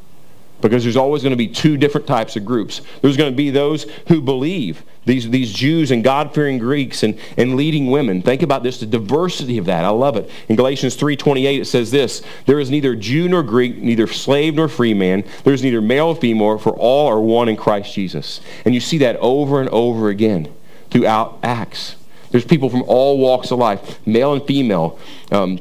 [0.61, 2.81] because there's always going to be two different types of groups.
[3.01, 7.55] There's going to be those who believe, these, these Jews and God-fearing Greeks and, and
[7.55, 8.23] leading women.
[8.23, 9.85] Think about this, the diversity of that.
[9.85, 10.31] I love it.
[10.49, 14.69] In Galatians 3.28 it says this, There is neither Jew nor Greek, neither slave nor
[14.69, 15.25] free man.
[15.45, 18.41] There is neither male nor female, for all are one in Christ Jesus.
[18.65, 20.53] And you see that over and over again
[20.91, 21.97] throughout Acts.
[22.31, 24.99] There's people from all walks of life, male and female,
[25.31, 25.61] um,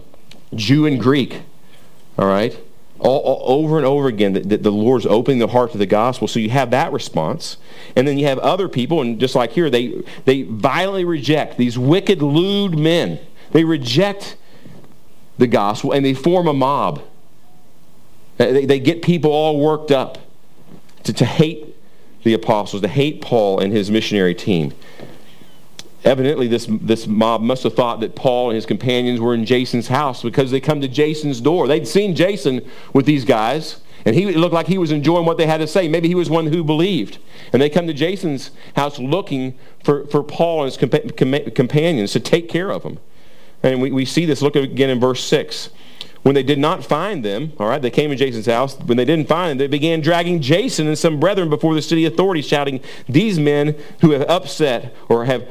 [0.54, 1.42] Jew and Greek,
[2.18, 2.58] all right?
[3.00, 5.86] All, all, over and over again that, that the Lord's opening the heart to the
[5.86, 6.28] gospel.
[6.28, 7.58] So you have that response.
[7.96, 11.78] And then you have other people, and just like here, they, they violently reject these
[11.78, 13.20] wicked, lewd men.
[13.52, 14.36] They reject
[15.38, 17.02] the gospel and they form a mob.
[18.38, 20.18] They, they get people all worked up
[21.04, 21.76] to, to hate
[22.24, 24.74] the apostles, to hate Paul and his missionary team.
[26.04, 29.88] Evidently, this, this mob must have thought that Paul and his companions were in Jason's
[29.88, 31.68] house because they come to Jason's door.
[31.68, 32.62] They'd seen Jason
[32.94, 35.88] with these guys, and he looked like he was enjoying what they had to say.
[35.88, 37.18] Maybe he was one who believed.
[37.52, 42.20] And they come to Jason's house looking for, for Paul and his compa- companions to
[42.20, 43.00] take care of them.
[43.64, 44.42] And we, we see this.
[44.42, 45.72] Look again in verse 6.
[46.24, 48.78] When they did not find them, all right, they came to Jason's house.
[48.80, 52.06] When they didn't find them, they began dragging Jason and some brethren before the city
[52.06, 55.48] authorities, shouting, These men who have upset or have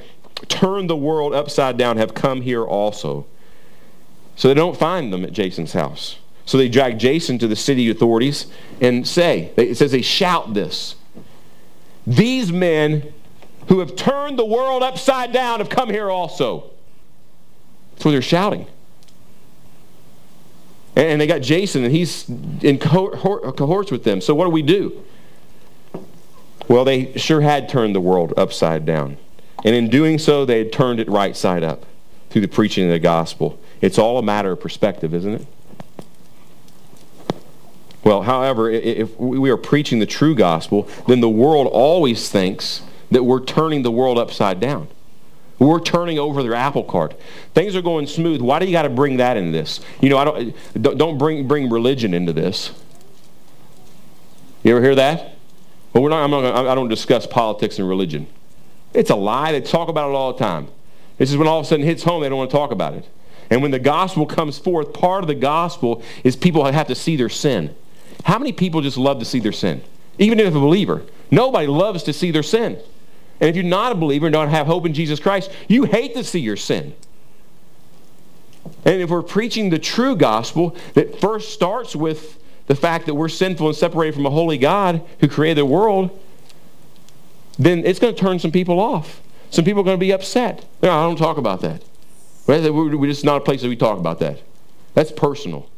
[0.48, 3.26] turned the world upside down have come here also.
[4.36, 6.18] So they don't find them at Jason's house.
[6.44, 8.46] So they drag Jason to the city authorities
[8.80, 10.94] and say, it says they shout this.
[12.06, 13.12] These men
[13.68, 16.70] who have turned the world upside down have come here also.
[18.02, 18.66] What they're shouting.
[20.94, 22.28] And they got Jason, and he's
[22.62, 24.20] in cohorts with them.
[24.20, 25.02] So what do we do?
[26.68, 29.16] Well, they sure had turned the world upside down.
[29.64, 31.86] And in doing so, they had turned it right side up
[32.30, 33.58] through the preaching of the gospel.
[33.80, 35.46] It's all a matter of perspective, isn't it?
[38.04, 43.24] Well, however, if we are preaching the true gospel, then the world always thinks that
[43.24, 44.88] we're turning the world upside down.
[45.58, 47.18] We're turning over their apple cart.
[47.54, 48.40] Things are going smooth.
[48.40, 49.80] Why do you got to bring that into this?
[50.00, 52.70] You know, I don't don't bring bring religion into this.
[54.62, 55.36] You ever hear that?
[55.92, 56.22] Well, we're not.
[56.22, 58.26] I'm not I don't discuss politics and religion.
[58.96, 59.52] It's a lie.
[59.52, 60.68] They talk about it all the time.
[61.18, 62.22] This is when all of a sudden hits home.
[62.22, 63.06] They don't want to talk about it.
[63.50, 67.16] And when the gospel comes forth, part of the gospel is people have to see
[67.16, 67.74] their sin.
[68.24, 69.82] How many people just love to see their sin?
[70.18, 71.02] Even if a believer.
[71.30, 72.78] Nobody loves to see their sin.
[73.40, 76.14] And if you're not a believer and don't have hope in Jesus Christ, you hate
[76.14, 76.94] to see your sin.
[78.84, 83.28] And if we're preaching the true gospel that first starts with the fact that we're
[83.28, 86.10] sinful and separated from a holy God who created the world,
[87.58, 89.20] then it's going to turn some people off.
[89.50, 90.64] Some people are going to be upset.
[90.82, 91.82] No, I don't talk about that.
[92.46, 94.40] We're just not a place that we talk about that.
[94.94, 95.68] That's personal.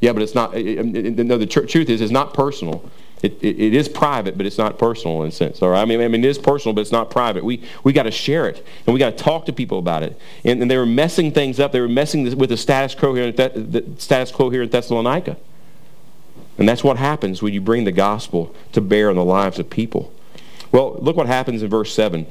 [0.00, 0.54] Yeah, but it's not.
[0.54, 2.90] Eh, eh, eh, no, the truth is, it's not personal.
[3.22, 5.62] It, it, it is private, but it's not personal in a sense.
[5.62, 5.80] All right?
[5.80, 7.44] I mean, I mean, it is personal, but it's not private.
[7.44, 10.18] We, we got to share it, and we got to talk to people about it.
[10.44, 11.70] And, and they were messing things up.
[11.70, 15.36] They were messing with the status quo here, the status quo here in Thessalonica.
[16.58, 19.70] And that's what happens when you bring the gospel to bear on the lives of
[19.70, 20.12] people.
[20.72, 22.26] Well, look what happens in verse 7.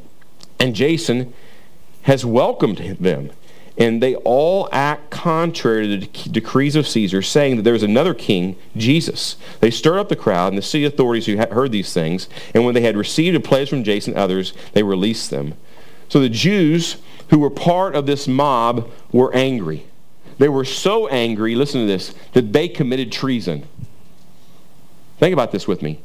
[0.60, 1.34] And Jason
[2.04, 3.32] has welcomed them
[3.78, 8.14] and they all act contrary to the decrees of Caesar, saying that there is another
[8.14, 9.38] king, Jesus.
[9.60, 12.76] They stirred up the crowd and the city authorities who heard these things, and when
[12.76, 15.56] they had received a pledge from Jason and others, they released them.
[16.10, 16.98] So the Jews
[17.30, 19.86] who were part of this mob were angry.
[20.38, 23.68] They were so angry, listen to this, that they committed treason.
[25.18, 26.02] Think about this with me.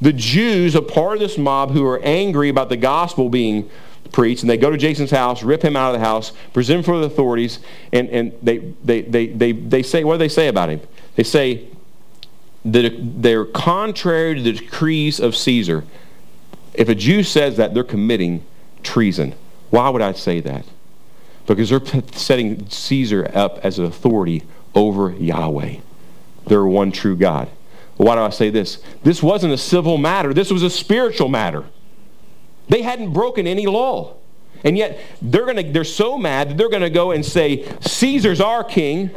[0.00, 3.70] The Jews, a part of this mob who are angry about the gospel being
[4.12, 6.84] preached, and they go to Jason's house, rip him out of the house, present him
[6.84, 7.60] for the authorities,
[7.92, 10.80] and, and they, they, they, they, they say, what do they say about him?
[11.16, 11.68] They say
[12.64, 15.84] that they're contrary to the decrees of Caesar.
[16.74, 18.44] If a Jew says that, they're committing
[18.82, 19.34] treason.
[19.70, 20.64] Why would I say that?
[21.46, 24.42] Because they're setting Caesar up as an authority
[24.74, 25.76] over Yahweh,
[26.46, 27.48] their one true God.
[27.96, 28.82] Why do I say this?
[29.02, 30.34] This wasn't a civil matter.
[30.34, 31.64] This was a spiritual matter.
[32.68, 34.16] They hadn't broken any law.
[34.64, 37.70] And yet they're going to they're so mad that they're going to go and say
[37.80, 39.10] Caesar's our king.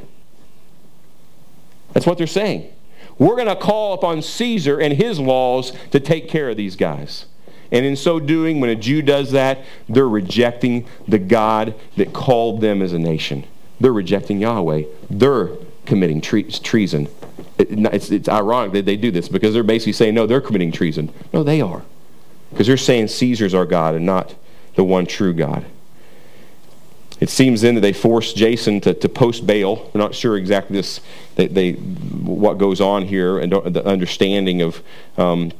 [1.93, 2.71] That's what they're saying.
[3.17, 7.25] We're going to call upon Caesar and his laws to take care of these guys.
[7.71, 12.61] And in so doing, when a Jew does that, they're rejecting the God that called
[12.61, 13.45] them as a nation.
[13.79, 14.83] They're rejecting Yahweh.
[15.09, 15.49] They're
[15.89, 17.09] committing tre- treason.
[17.57, 21.11] It's, it's ironic that they do this because they're basically saying, no, they're committing treason.
[21.33, 21.83] No, they are.
[22.51, 24.35] Because they're saying Caesar's our God and not
[24.75, 25.65] the one true God.
[27.19, 29.91] It seems then that they forced Jason to, to post bail.
[29.93, 31.01] We're not sure exactly this,
[31.35, 34.81] they, they, what goes on here and the understanding of
[35.17, 35.51] um,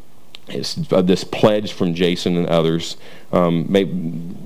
[0.50, 2.98] this pledge from Jason and others.
[3.32, 3.92] Um, maybe,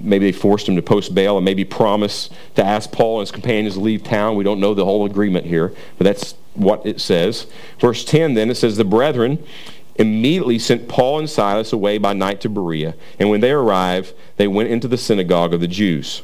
[0.01, 3.31] maybe, they forced him to post bail and maybe promise to ask Paul and his
[3.31, 4.35] companions to leave town.
[4.35, 7.47] We don't know the whole agreement here, but that's what it says.
[7.79, 9.43] Verse 10 then, it says, The brethren
[9.95, 12.95] immediately sent Paul and Silas away by night to Berea.
[13.19, 16.23] And when they arrived, they went into the synagogue of the Jews.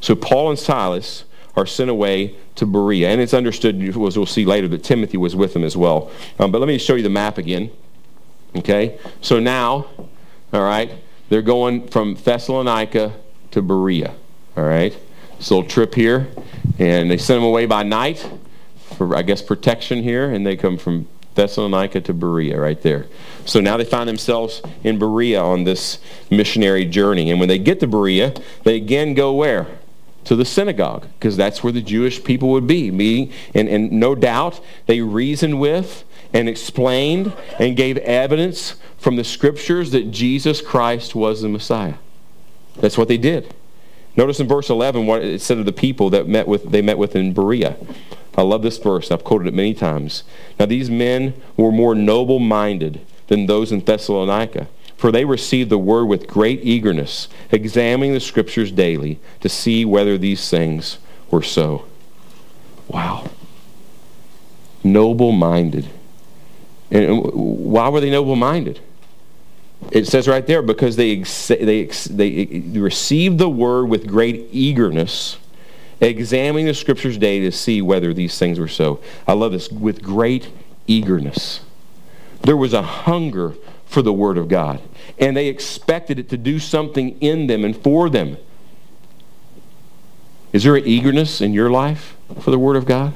[0.00, 1.24] So Paul and Silas
[1.56, 3.08] are sent away to Berea.
[3.08, 6.10] And it's understood, as we'll see later, that Timothy was with them as well.
[6.38, 7.70] Um, but let me show you the map again.
[8.56, 8.98] Okay?
[9.20, 9.86] So now,
[10.52, 10.90] all right,
[11.28, 13.14] they're going from Thessalonica
[13.50, 14.14] to Berea.
[14.56, 14.96] All right?
[15.36, 16.28] This little trip here.
[16.78, 18.28] And they send them away by night
[18.96, 20.30] for, I guess, protection here.
[20.30, 23.06] And they come from Thessalonica to Berea, right there.
[23.44, 25.98] So now they find themselves in Berea on this
[26.30, 27.30] missionary journey.
[27.30, 28.34] And when they get to Berea,
[28.64, 29.66] they again go where?
[30.24, 32.90] To the synagogue, because that's where the Jewish people would be.
[32.90, 39.24] Me, and, and no doubt they reason with and explained and gave evidence from the
[39.24, 41.94] scriptures that Jesus Christ was the Messiah.
[42.76, 43.54] That's what they did.
[44.16, 46.98] Notice in verse 11 what it said of the people that met with, they met
[46.98, 47.76] with in Berea.
[48.36, 49.10] I love this verse.
[49.10, 50.22] I've quoted it many times.
[50.58, 55.78] Now, these men were more noble minded than those in Thessalonica, for they received the
[55.78, 60.98] word with great eagerness, examining the scriptures daily to see whether these things
[61.30, 61.84] were so.
[62.88, 63.28] Wow.
[64.82, 65.88] Noble minded.
[66.90, 68.80] And why were they noble minded?
[69.92, 75.38] It says right there because they, they, they received the word with great eagerness,
[76.00, 79.00] examining the scriptures daily to see whether these things were so.
[79.26, 79.70] I love this.
[79.70, 80.50] With great
[80.86, 81.60] eagerness.
[82.42, 83.54] There was a hunger
[83.86, 84.80] for the word of God,
[85.18, 88.36] and they expected it to do something in them and for them.
[90.52, 93.14] Is there an eagerness in your life for the word of God?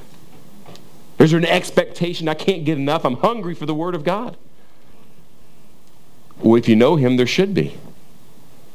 [1.23, 2.29] Is there an expectation?
[2.29, 3.05] I can't get enough.
[3.05, 4.37] I'm hungry for the word of God.
[6.41, 7.79] Well, if you know him, there should be.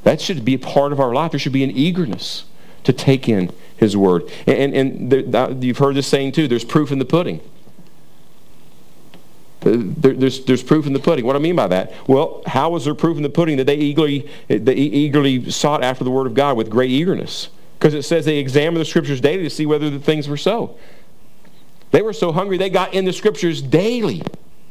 [0.04, 1.32] That should be a part of our life.
[1.32, 2.46] There should be an eagerness
[2.86, 4.24] to take in his word.
[4.46, 7.42] And, and, and you've heard this saying too there's proof in the pudding.
[9.66, 11.26] Uh, there, there's, there's proof in the pudding.
[11.26, 11.92] What do I mean by that?
[12.08, 16.06] Well, how was there proof in the pudding that they eagerly, they eagerly sought after
[16.06, 17.50] the word of God with great eagerness?
[17.78, 20.78] Because it says they examined the scriptures daily to see whether the things were so.
[21.92, 24.22] They were so hungry they got in the scriptures daily.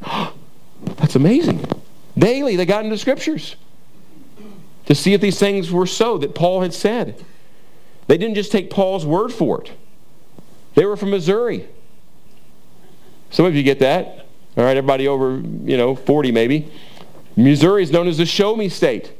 [0.97, 1.65] That's amazing.
[2.17, 3.57] Daily, they got into scriptures
[4.87, 7.25] to see if these things were so that Paul had said.
[8.07, 9.73] They didn't just take Paul's word for it.
[10.75, 11.67] They were from Missouri.
[13.31, 14.27] Some of you get that.
[14.57, 16.71] All right, everybody over, you know, 40 maybe.
[17.37, 19.13] Missouri is known as the show me state.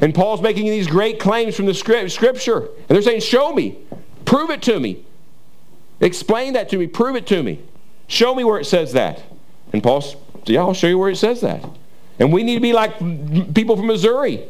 [0.00, 2.58] And Paul's making these great claims from the scripture.
[2.58, 3.78] And they're saying, show me.
[4.24, 5.04] Prove it to me.
[6.00, 6.86] Explain that to me.
[6.86, 7.60] Prove it to me.
[8.06, 9.22] Show me where it says that.
[9.72, 11.64] And Paul's yeah, I'll show you where it says that.
[12.18, 12.98] And we need to be like
[13.54, 14.44] people from Missouri.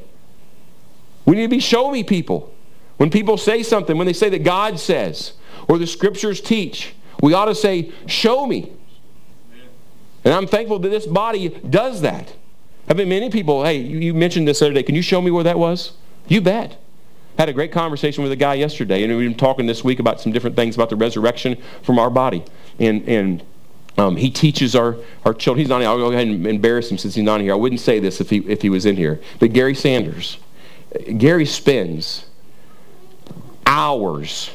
[1.25, 2.55] We need to be show me people.
[2.97, 5.35] When people say something, when they say that God says
[5.69, 8.73] or the scriptures teach, we ought to say, show me.
[10.25, 12.33] And I'm thankful that this body does that.
[12.89, 14.83] I mean, many people, hey, you mentioned this the other day.
[14.83, 15.93] Can you show me where that was?
[16.27, 16.77] You bet.
[17.39, 20.21] Had a great conversation with a guy yesterday, and we've been talking this week about
[20.21, 22.43] some different things about the resurrection from our body.
[22.81, 23.45] And, and
[23.97, 25.61] um, he teaches our, our children.
[25.61, 25.89] He's not here.
[25.89, 27.53] I'll go ahead and embarrass him since he's not here.
[27.53, 29.21] I wouldn't say this if he, if he was in here.
[29.39, 30.39] But Gary Sanders,
[31.17, 32.27] Gary spends
[33.67, 34.51] hours,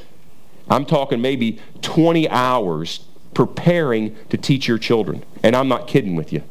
[0.69, 5.23] I'm talking maybe 20 hours, preparing to teach your children.
[5.41, 6.43] And I'm not kidding with you.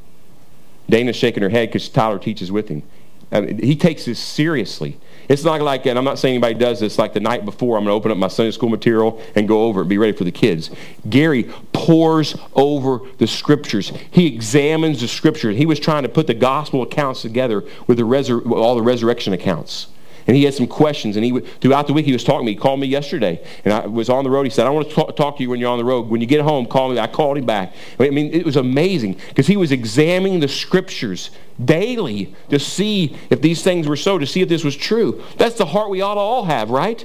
[0.89, 2.85] Dana's shaking her head because Tyler teaches with him.
[3.31, 4.99] I mean, he takes this seriously.
[5.29, 7.85] It's not like, and I'm not saying anybody does this, like the night before, I'm
[7.85, 10.13] going to open up my Sunday school material and go over it and be ready
[10.13, 10.71] for the kids.
[11.09, 13.93] Gary pores over the scriptures.
[14.11, 15.57] He examines the scriptures.
[15.57, 19.33] He was trying to put the gospel accounts together with the resur- all the resurrection
[19.33, 19.89] accounts.
[20.27, 21.17] And he had some questions.
[21.17, 22.53] And he throughout the week, he was talking to me.
[22.53, 23.43] He called me yesterday.
[23.65, 24.45] And I was on the road.
[24.45, 26.09] He said, I want to talk, talk to you when you're on the road.
[26.09, 26.99] When you get home, call me.
[26.99, 27.75] I called him back.
[27.99, 31.31] I mean, it was amazing because he was examining the scriptures
[31.63, 35.23] daily to see if these things were so, to see if this was true.
[35.37, 37.05] That's the heart we ought to all have, right?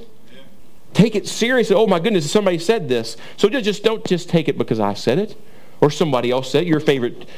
[0.94, 1.76] Take it seriously.
[1.76, 3.16] Oh my goodness, somebody said this.
[3.36, 5.36] So just don't just take it because I said it
[5.80, 6.66] or somebody else said it.
[6.66, 7.28] Your favorite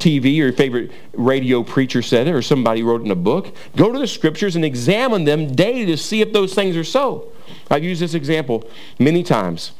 [0.00, 3.54] TV or your favorite radio preacher said it or somebody wrote in a book.
[3.76, 7.32] Go to the scriptures and examine them daily to see if those things are so.
[7.70, 9.72] I've used this example many times.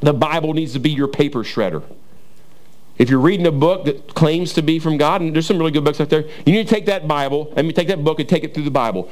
[0.00, 1.82] The Bible needs to be your paper shredder.
[2.98, 5.70] If you're reading a book that claims to be from God, and there's some really
[5.70, 8.20] good books out there, you need to take that Bible, let me take that book
[8.20, 9.10] and take it through the Bible.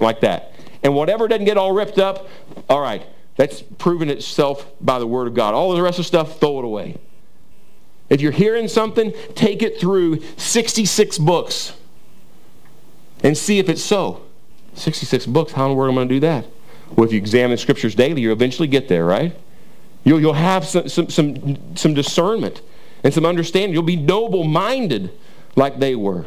[0.00, 0.52] Like that.
[0.82, 2.28] And whatever doesn't get all ripped up,
[2.68, 5.54] all right, that's proven itself by the Word of God.
[5.54, 6.96] All the rest of the stuff, throw it away.
[8.10, 11.74] If you're hearing something, take it through 66 books
[13.22, 14.22] and see if it's so.
[14.74, 16.46] 66 books, how in the world am I going to do that?
[16.90, 19.34] Well, if you examine the scriptures daily, you'll eventually get there, right?
[20.04, 22.60] You'll, you'll have some, some, some, some discernment
[23.02, 23.72] and some understanding.
[23.72, 25.10] You'll be noble minded
[25.56, 26.26] like they were.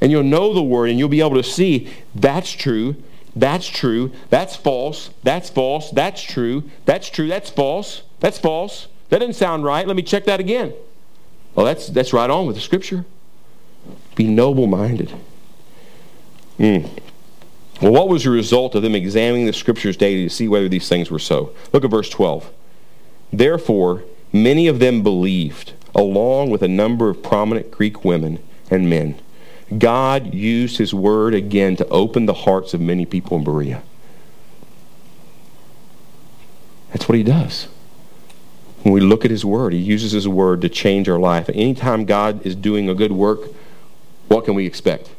[0.00, 2.96] And you'll know the word and you'll be able to see that's true,
[3.36, 8.88] that's true, that's false, that's false, that's true, that's true, that's false, that's false.
[9.10, 9.86] That didn't sound right.
[9.86, 10.72] Let me check that again.
[11.54, 13.04] Well, that's, that's right on with the scripture.
[14.14, 15.12] Be noble minded.
[16.58, 16.88] Mm.
[17.82, 20.88] Well, what was the result of them examining the scriptures daily to see whether these
[20.88, 21.52] things were so?
[21.72, 22.50] Look at verse 12.
[23.32, 28.38] Therefore, many of them believed, along with a number of prominent Greek women
[28.70, 29.18] and men.
[29.78, 33.82] God used his word again to open the hearts of many people in Berea.
[36.90, 37.68] That's what he does.
[38.82, 41.48] When we look at his word, he uses his word to change our life.
[41.50, 43.40] Anytime God is doing a good work,
[44.28, 45.10] what can we expect?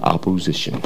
[0.00, 0.80] Opposition.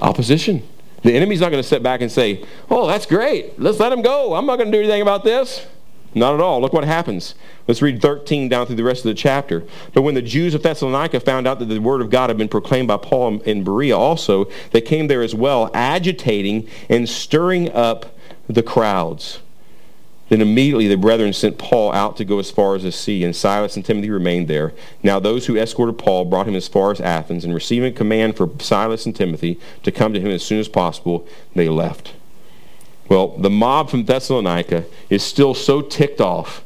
[0.00, 0.66] Opposition.
[1.02, 3.58] The enemy's not going to sit back and say, oh, that's great.
[3.58, 4.34] Let's let him go.
[4.34, 5.66] I'm not going to do anything about this.
[6.14, 6.60] Not at all.
[6.60, 7.34] Look what happens.
[7.66, 9.64] Let's read 13 down through the rest of the chapter.
[9.94, 12.48] But when the Jews of Thessalonica found out that the word of God had been
[12.48, 18.16] proclaimed by Paul in Berea also, they came there as well, agitating and stirring up
[18.46, 19.40] the crowds.
[20.32, 23.36] Then immediately the brethren sent Paul out to go as far as the sea, and
[23.36, 24.72] Silas and Timothy remained there.
[25.02, 28.38] Now those who escorted Paul brought him as far as Athens, and receiving a command
[28.38, 32.14] for Silas and Timothy to come to him as soon as possible, they left.
[33.10, 36.64] Well, the mob from Thessalonica is still so ticked off.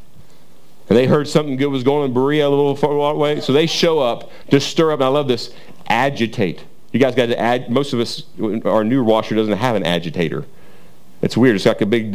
[0.88, 3.52] And they heard something good was going on in Berea a little far away, so
[3.52, 5.52] they show up to stir up, and I love this,
[5.88, 6.62] agitate.
[6.92, 8.22] You guys got to add, most of us,
[8.64, 10.44] our new washer doesn't have an agitator.
[11.22, 11.56] It's weird.
[11.56, 12.12] It's like a big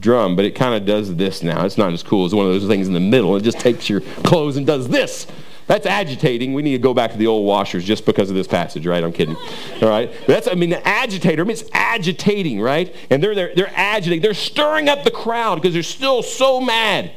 [0.00, 1.64] drum, but it kind of does this now.
[1.64, 3.34] It's not as cool as one of those things in the middle.
[3.36, 5.26] It just takes your clothes and does this.
[5.66, 6.52] That's agitating.
[6.52, 9.02] We need to go back to the old washers just because of this passage, right?
[9.02, 9.36] I'm kidding.
[9.80, 10.12] All right.
[10.26, 12.94] That's, I mean, the agitator, I mean, it's agitating, right?
[13.10, 14.22] And they're, they're, they're agitating.
[14.22, 17.12] They're stirring up the crowd because they're still so mad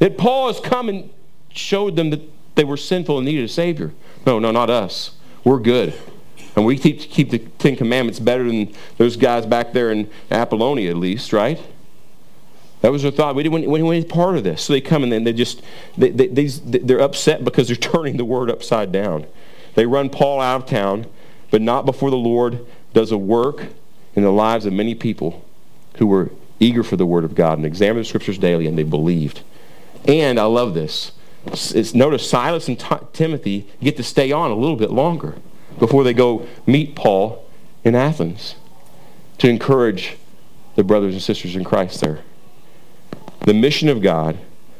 [0.00, 1.10] that Paul has come and
[1.50, 2.20] showed them that
[2.56, 3.92] they were sinful and needed a Savior.
[4.26, 5.12] No, no, not us.
[5.44, 5.94] We're good.
[6.56, 10.90] And we keep, keep the Ten Commandments better than those guys back there in Apollonia,
[10.90, 11.60] at least, right?
[12.80, 13.34] That was their thought.
[13.34, 14.62] We didn't want, we didn't any part of this.
[14.62, 15.62] So they come and then they just,
[15.96, 19.26] they, they, they're upset because they're turning the word upside down.
[19.74, 21.06] They run Paul out of town,
[21.50, 23.66] but not before the Lord does a work
[24.14, 25.44] in the lives of many people
[25.96, 26.30] who were
[26.60, 29.42] eager for the word of God and examined the scriptures daily and they believed.
[30.06, 31.12] And I love this.
[31.46, 35.36] It's, notice Silas and T- Timothy get to stay on a little bit longer
[35.78, 37.44] before they go meet Paul
[37.82, 38.56] in Athens
[39.38, 40.16] to encourage
[40.76, 42.20] the brothers and sisters in Christ there.
[43.40, 44.38] The mission of God,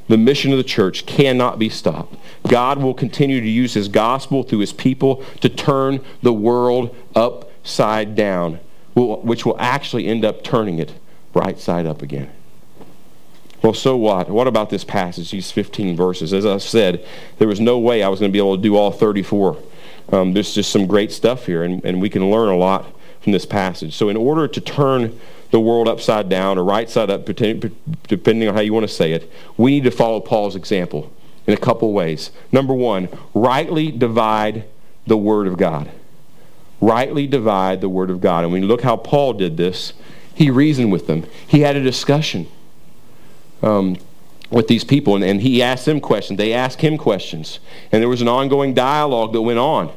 [0.08, 2.16] the mission of the church cannot be stopped.
[2.48, 8.14] God will continue to use his gospel through his people to turn the world upside
[8.14, 8.60] down,
[8.94, 10.92] which will actually end up turning it
[11.34, 12.30] right side up again.
[13.62, 14.28] Well, so what?
[14.28, 16.34] What about this passage, these 15 verses?
[16.34, 17.06] As I said,
[17.38, 19.58] there was no way I was going to be able to do all 34
[20.12, 22.86] um, there's just some great stuff here, and, and we can learn a lot
[23.20, 23.94] from this passage.
[23.94, 25.18] So, in order to turn
[25.50, 29.12] the world upside down or right side up, depending on how you want to say
[29.12, 31.12] it, we need to follow Paul's example
[31.46, 32.30] in a couple ways.
[32.52, 34.64] Number one, rightly divide
[35.06, 35.90] the Word of God.
[36.80, 38.44] Rightly divide the Word of God.
[38.44, 39.92] And when you look how Paul did this,
[40.34, 42.48] he reasoned with them, he had a discussion.
[43.62, 43.96] Um,
[44.54, 46.38] with these people, and, and he asked them questions.
[46.38, 47.58] They asked him questions.
[47.90, 49.88] And there was an ongoing dialogue that went on.
[49.88, 49.96] All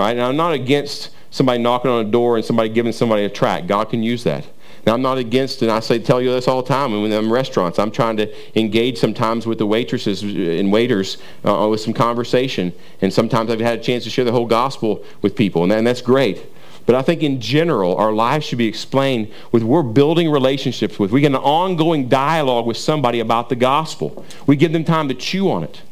[0.00, 3.28] right, now I'm not against somebody knocking on a door and somebody giving somebody a
[3.28, 3.66] tract.
[3.66, 4.46] God can use that.
[4.86, 6.92] Now I'm not against, and I say tell you this all the time.
[6.92, 11.80] When I'm restaurants, I'm trying to engage sometimes with the waitresses and waiters uh, with
[11.80, 15.62] some conversation, and sometimes I've had a chance to share the whole gospel with people,
[15.62, 16.46] and, that, and that's great.
[16.86, 21.10] But I think in general, our lives should be explained with we're building relationships with.
[21.12, 24.24] We get an ongoing dialogue with somebody about the gospel.
[24.46, 25.82] We give them time to chew on it.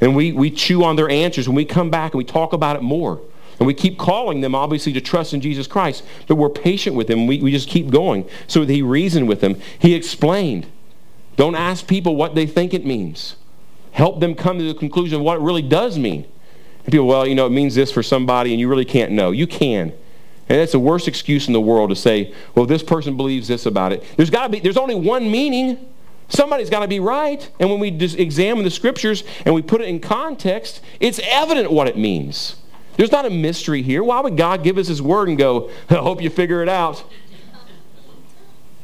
[0.00, 2.76] And we, we chew on their answers and we come back and we talk about
[2.76, 3.20] it more.
[3.58, 6.04] And we keep calling them, obviously, to trust in Jesus Christ.
[6.28, 7.26] But we're patient with them.
[7.26, 8.28] We, we just keep going.
[8.46, 9.60] So he reasoned with them.
[9.80, 10.66] He explained.
[11.34, 13.34] Don't ask people what they think it means.
[13.90, 16.26] Help them come to the conclusion of what it really does mean.
[16.84, 19.32] And people, well, you know, it means this for somebody, and you really can't know.
[19.32, 19.92] You can.
[20.48, 23.66] And that's the worst excuse in the world to say, well, this person believes this
[23.66, 24.04] about it.
[24.16, 25.86] There's got to be, there's only one meaning.
[26.28, 27.50] Somebody's got to be right.
[27.58, 31.70] And when we just examine the scriptures and we put it in context, it's evident
[31.70, 32.56] what it means.
[32.96, 34.02] There's not a mystery here.
[34.02, 37.04] Why would God give us his word and go, I hope you figure it out?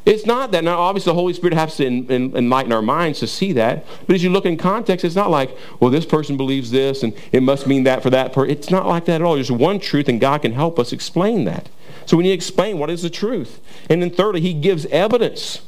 [0.07, 0.65] It's not that.
[0.65, 3.87] Now, obviously, the Holy Spirit has to enlighten our minds to see that.
[4.07, 7.15] But as you look in context, it's not like, well, this person believes this, and
[7.33, 8.51] it must mean that for that person.
[8.51, 9.35] It's not like that at all.
[9.35, 11.71] There's one truth, and God can help us explain that.
[12.05, 13.61] So we need to explain what is the truth.
[13.89, 15.63] And then thirdly, he gives evidence.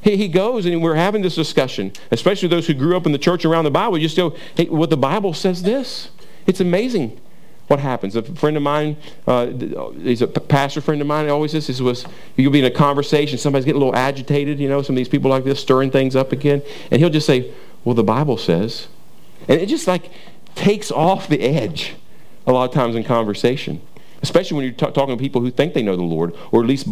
[0.00, 3.46] He, goes, and we're having this discussion, especially those who grew up in the church
[3.46, 3.96] around the Bible.
[3.96, 6.10] You still, hey, what the Bible says this.
[6.46, 7.18] It's amazing
[7.66, 8.14] what happens?
[8.14, 8.96] A friend of mine,
[9.26, 12.04] uh, he's a pastor friend of mine, always says, this was,
[12.36, 15.08] you'll be in a conversation, somebody's getting a little agitated, you know, some of these
[15.08, 17.52] people like this, stirring things up again, and he'll just say,
[17.84, 18.88] well, the Bible says.
[19.48, 20.10] And it just like
[20.54, 21.94] takes off the edge
[22.46, 23.80] a lot of times in conversation,
[24.22, 26.66] especially when you're t- talking to people who think they know the Lord, or at
[26.66, 26.86] least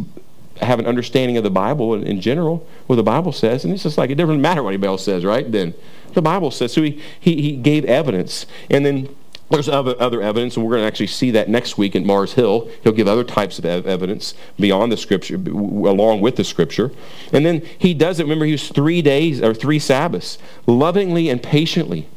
[0.60, 3.82] have an understanding of the Bible in, in general, what the Bible says, and it's
[3.82, 5.50] just like it doesn't matter what anybody else says, right?
[5.50, 5.74] Then
[6.14, 6.72] the Bible says.
[6.72, 9.14] So he, he, he gave evidence, and then
[9.52, 12.32] there's other, other evidence, and we're going to actually see that next week in Mars
[12.32, 12.70] Hill.
[12.82, 16.90] He'll give other types of evidence beyond the scripture, along with the scripture.
[17.32, 18.24] And then he does it.
[18.24, 22.08] Remember, he was three days or three Sabbaths, lovingly and patiently.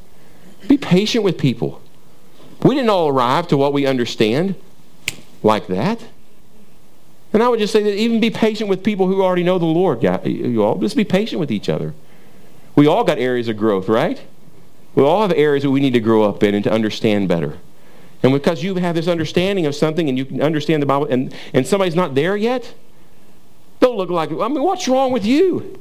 [0.67, 1.81] Be patient with people.
[2.63, 4.55] We didn't all arrive to what we understand
[5.43, 6.03] like that.
[7.33, 9.65] And I would just say that even be patient with people who already know the
[9.65, 10.01] Lord.
[10.01, 11.93] You all just be patient with each other.
[12.77, 14.21] We all got areas of growth, right?
[14.95, 17.57] We all have areas that we need to grow up in and to understand better.
[18.23, 21.33] And because you have this understanding of something and you can understand the Bible and,
[21.53, 22.73] and somebody's not there yet,
[23.79, 25.79] don't look like, I mean, what's wrong with you?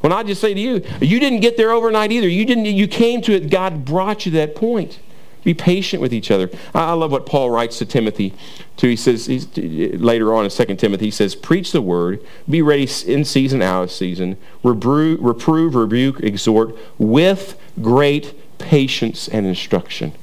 [0.00, 2.28] When I just say to you, you didn't get there overnight either.
[2.28, 2.66] You didn't.
[2.66, 3.50] You came to it.
[3.50, 5.00] God brought you to that point.
[5.46, 6.50] Be patient with each other.
[6.74, 8.34] I love what Paul writes to Timothy.
[8.76, 8.88] Too.
[8.88, 12.20] He says later on in 2 Timothy, he says, "Preach the word.
[12.50, 14.38] Be ready in season, out of season.
[14.64, 20.14] Reprove, reprove, rebuke, exhort with great patience and instruction."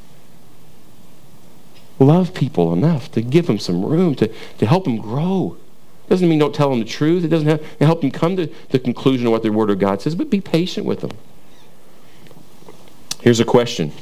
[2.00, 5.56] Love people enough to give them some room to, to help them grow.
[6.10, 7.24] Doesn't mean don't tell them the truth.
[7.24, 10.02] It doesn't have, help them come to the conclusion of what the Word of God
[10.02, 11.12] says, but be patient with them.
[13.22, 13.94] Here's a question.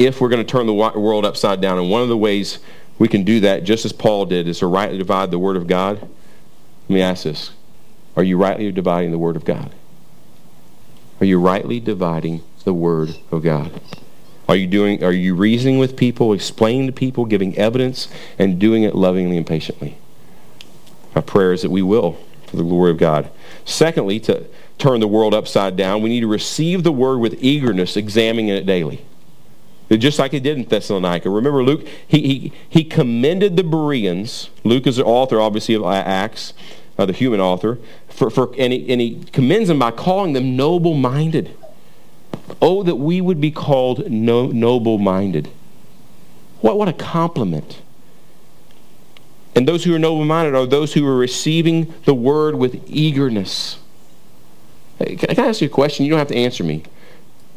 [0.00, 2.58] If we're going to turn the world upside down, and one of the ways
[2.98, 5.66] we can do that, just as Paul did, is to rightly divide the Word of
[5.66, 7.50] God, let me ask this.
[8.16, 9.74] Are you rightly dividing the Word of God?
[11.20, 13.78] Are you rightly dividing the Word of God?
[14.48, 18.84] Are you doing are you reasoning with people, explaining to people, giving evidence, and doing
[18.84, 19.98] it lovingly and patiently?
[21.14, 23.30] My prayer is that we will for the glory of God.
[23.66, 24.46] Secondly, to
[24.78, 28.64] turn the world upside down, we need to receive the word with eagerness, examining it
[28.64, 29.04] daily.
[29.90, 31.28] Just like he did in Thessalonica.
[31.28, 34.50] Remember, Luke, he, he, he commended the Bereans.
[34.62, 36.54] Luke is the author, obviously, of Acts,
[36.96, 37.78] uh, the human author,
[38.08, 41.56] for, for, and, he, and he commends them by calling them noble minded.
[42.62, 45.50] Oh, that we would be called no, noble minded.
[46.60, 47.82] What, what a compliment.
[49.56, 53.78] And those who are noble minded are those who are receiving the word with eagerness.
[54.98, 56.04] Can I ask you a question?
[56.04, 56.84] You don't have to answer me.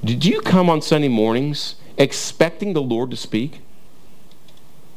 [0.04, 3.62] Did you come on Sunday mornings expecting the Lord to speak?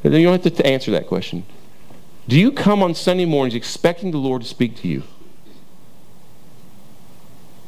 [0.03, 1.45] You don't have to answer that question.
[2.27, 5.03] Do you come on Sunday mornings expecting the Lord to speak to you?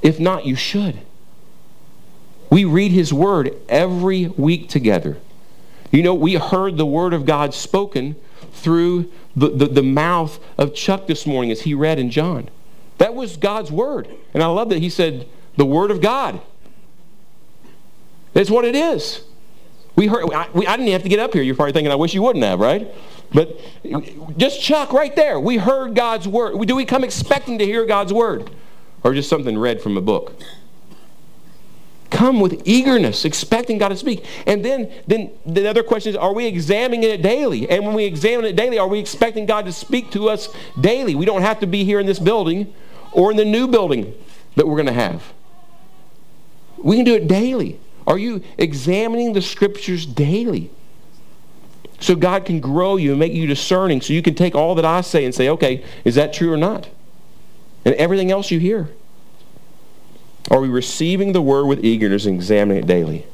[0.01, 0.99] If not, you should.
[2.49, 5.17] We read His Word every week together.
[5.91, 8.15] You know, we heard the Word of God spoken
[8.51, 12.49] through the, the, the mouth of Chuck this morning as he read in John.
[12.97, 14.09] That was God's word.
[14.33, 16.41] And I love that he said, the word of God.
[18.33, 19.23] That's what it is.
[19.95, 21.43] We heard, I, we, I didn't even have to get up here.
[21.43, 22.87] You're probably thinking, I wish you wouldn't have, right?
[23.33, 23.59] But
[24.37, 25.39] just Chuck right there.
[25.39, 26.65] We heard God's word.
[26.67, 28.49] Do we come expecting to hear God's word?
[29.03, 30.33] Or just something read from a book?
[32.09, 34.25] come with eagerness, expecting God to speak.
[34.45, 37.69] And then, then the other question is, are we examining it daily?
[37.69, 40.49] And when we examine it daily, are we expecting God to speak to us
[40.79, 41.15] daily?
[41.15, 42.73] We don't have to be here in this building
[43.11, 44.13] or in the new building
[44.55, 45.33] that we're going to have.
[46.77, 47.79] We can do it daily.
[48.09, 50.71] Are you examining the scriptures daily?
[51.99, 54.85] So God can grow you and make you discerning so you can take all that
[54.85, 56.89] I say and say, okay, is that true or not?
[57.85, 58.89] And everything else you hear.
[60.49, 63.27] Are we receiving the word with eagerness and examining it daily?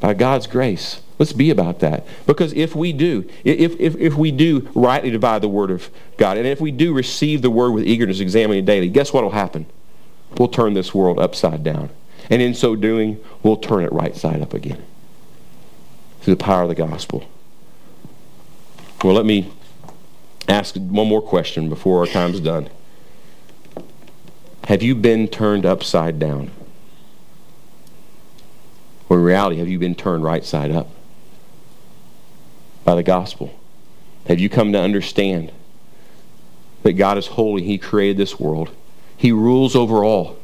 [0.00, 1.00] By God's grace.
[1.18, 2.06] Let's be about that.
[2.26, 6.36] Because if we do, if, if, if we do rightly divide the word of God,
[6.36, 9.30] and if we do receive the word with eagerness, examining it daily, guess what will
[9.30, 9.66] happen?
[10.36, 11.90] We'll turn this world upside down.
[12.30, 14.82] And in so doing, we'll turn it right side up again.
[16.20, 17.28] Through the power of the gospel.
[19.02, 19.52] Well, let me
[20.48, 22.68] ask one more question before our time's done.
[24.64, 26.50] Have you been turned upside down?
[29.08, 30.88] Or in reality, have you been turned right side up
[32.84, 33.58] by the gospel?
[34.26, 35.52] Have you come to understand
[36.82, 37.62] that God is holy?
[37.62, 38.70] He created this world.
[39.16, 40.37] He rules over all.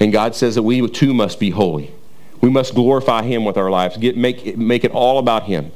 [0.00, 1.92] And God says that we too must be holy.
[2.40, 5.72] We must glorify Him with our lives, Get, make, make it all about Him.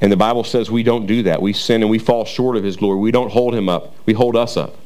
[0.00, 1.40] And the Bible says we don't do that.
[1.40, 2.98] We sin and we fall short of His glory.
[2.98, 4.76] We don't hold Him up, we hold us up.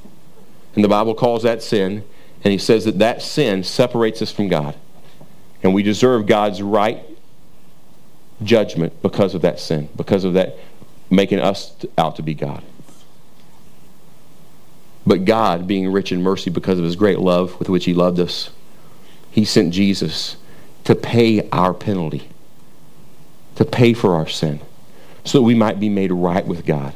[0.74, 2.05] And the Bible calls that sin,
[2.45, 4.76] and he says that that sin separates us from God.
[5.62, 7.05] And we deserve God's right
[8.45, 10.57] judgment because of that sin, because of that
[11.11, 12.62] making us out to be God.
[15.09, 18.21] But God, being rich in mercy because of his great love with which he loved
[18.21, 18.51] us,
[19.31, 20.37] he sent Jesus
[20.85, 22.29] to pay our penalty,
[23.55, 24.61] to pay for our sin,
[25.25, 26.95] so that we might be made right with God.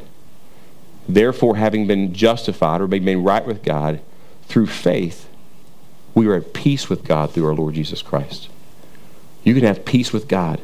[1.09, 4.03] Therefore, having been justified or made right with God
[4.43, 5.27] through faith,
[6.15, 8.51] we are at peace with God through our Lord Jesus Christ.
[9.43, 10.61] You can have peace with God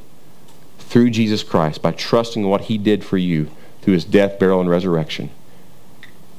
[0.79, 3.49] through Jesus Christ by trusting what he did for you
[3.81, 5.31] through his death, burial, and resurrection.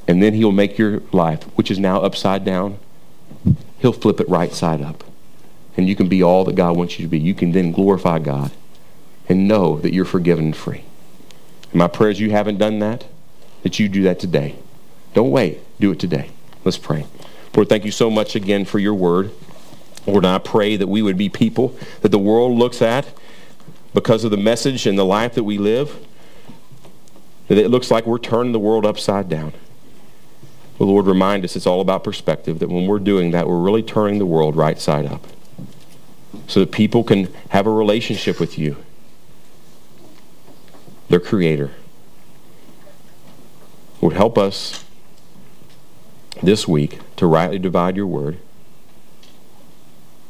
[0.10, 2.80] And then he'll make your life, which is now upside down,
[3.78, 5.04] he'll flip it right side up.
[5.78, 7.20] And you can be all that God wants you to be.
[7.20, 8.52] You can then glorify God
[9.28, 10.84] and know that you're forgiven and free.
[11.72, 13.06] And my prayer is you haven't done that
[13.62, 14.56] that you do that today.
[15.14, 15.60] Don't wait.
[15.80, 16.32] Do it today.
[16.66, 17.06] Let's pray.
[17.56, 19.30] Lord, thank you so much again for your word.
[20.08, 23.14] Lord, I pray that we would be people that the world looks at
[23.94, 26.04] because of the message and the life that we live,
[27.48, 29.54] that it looks like we're turning the world upside down.
[30.80, 33.84] Well, Lord, remind us it's all about perspective, that when we're doing that, we're really
[33.84, 35.28] turning the world right side up
[36.48, 38.78] so that people can have a relationship with you,
[41.10, 41.72] their creator.
[44.00, 44.86] Would help us
[46.42, 48.38] this week to rightly divide your word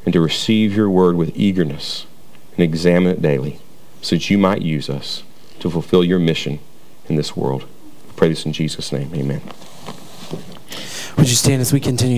[0.03, 2.07] and to receive your word with eagerness
[2.53, 3.59] and examine it daily
[4.01, 5.21] so that you might use us
[5.59, 6.57] to fulfill your mission
[7.07, 7.65] in this world.
[8.15, 9.13] Pray this in Jesus' name.
[9.13, 9.41] Amen.
[11.17, 12.17] Would you stand as we continue to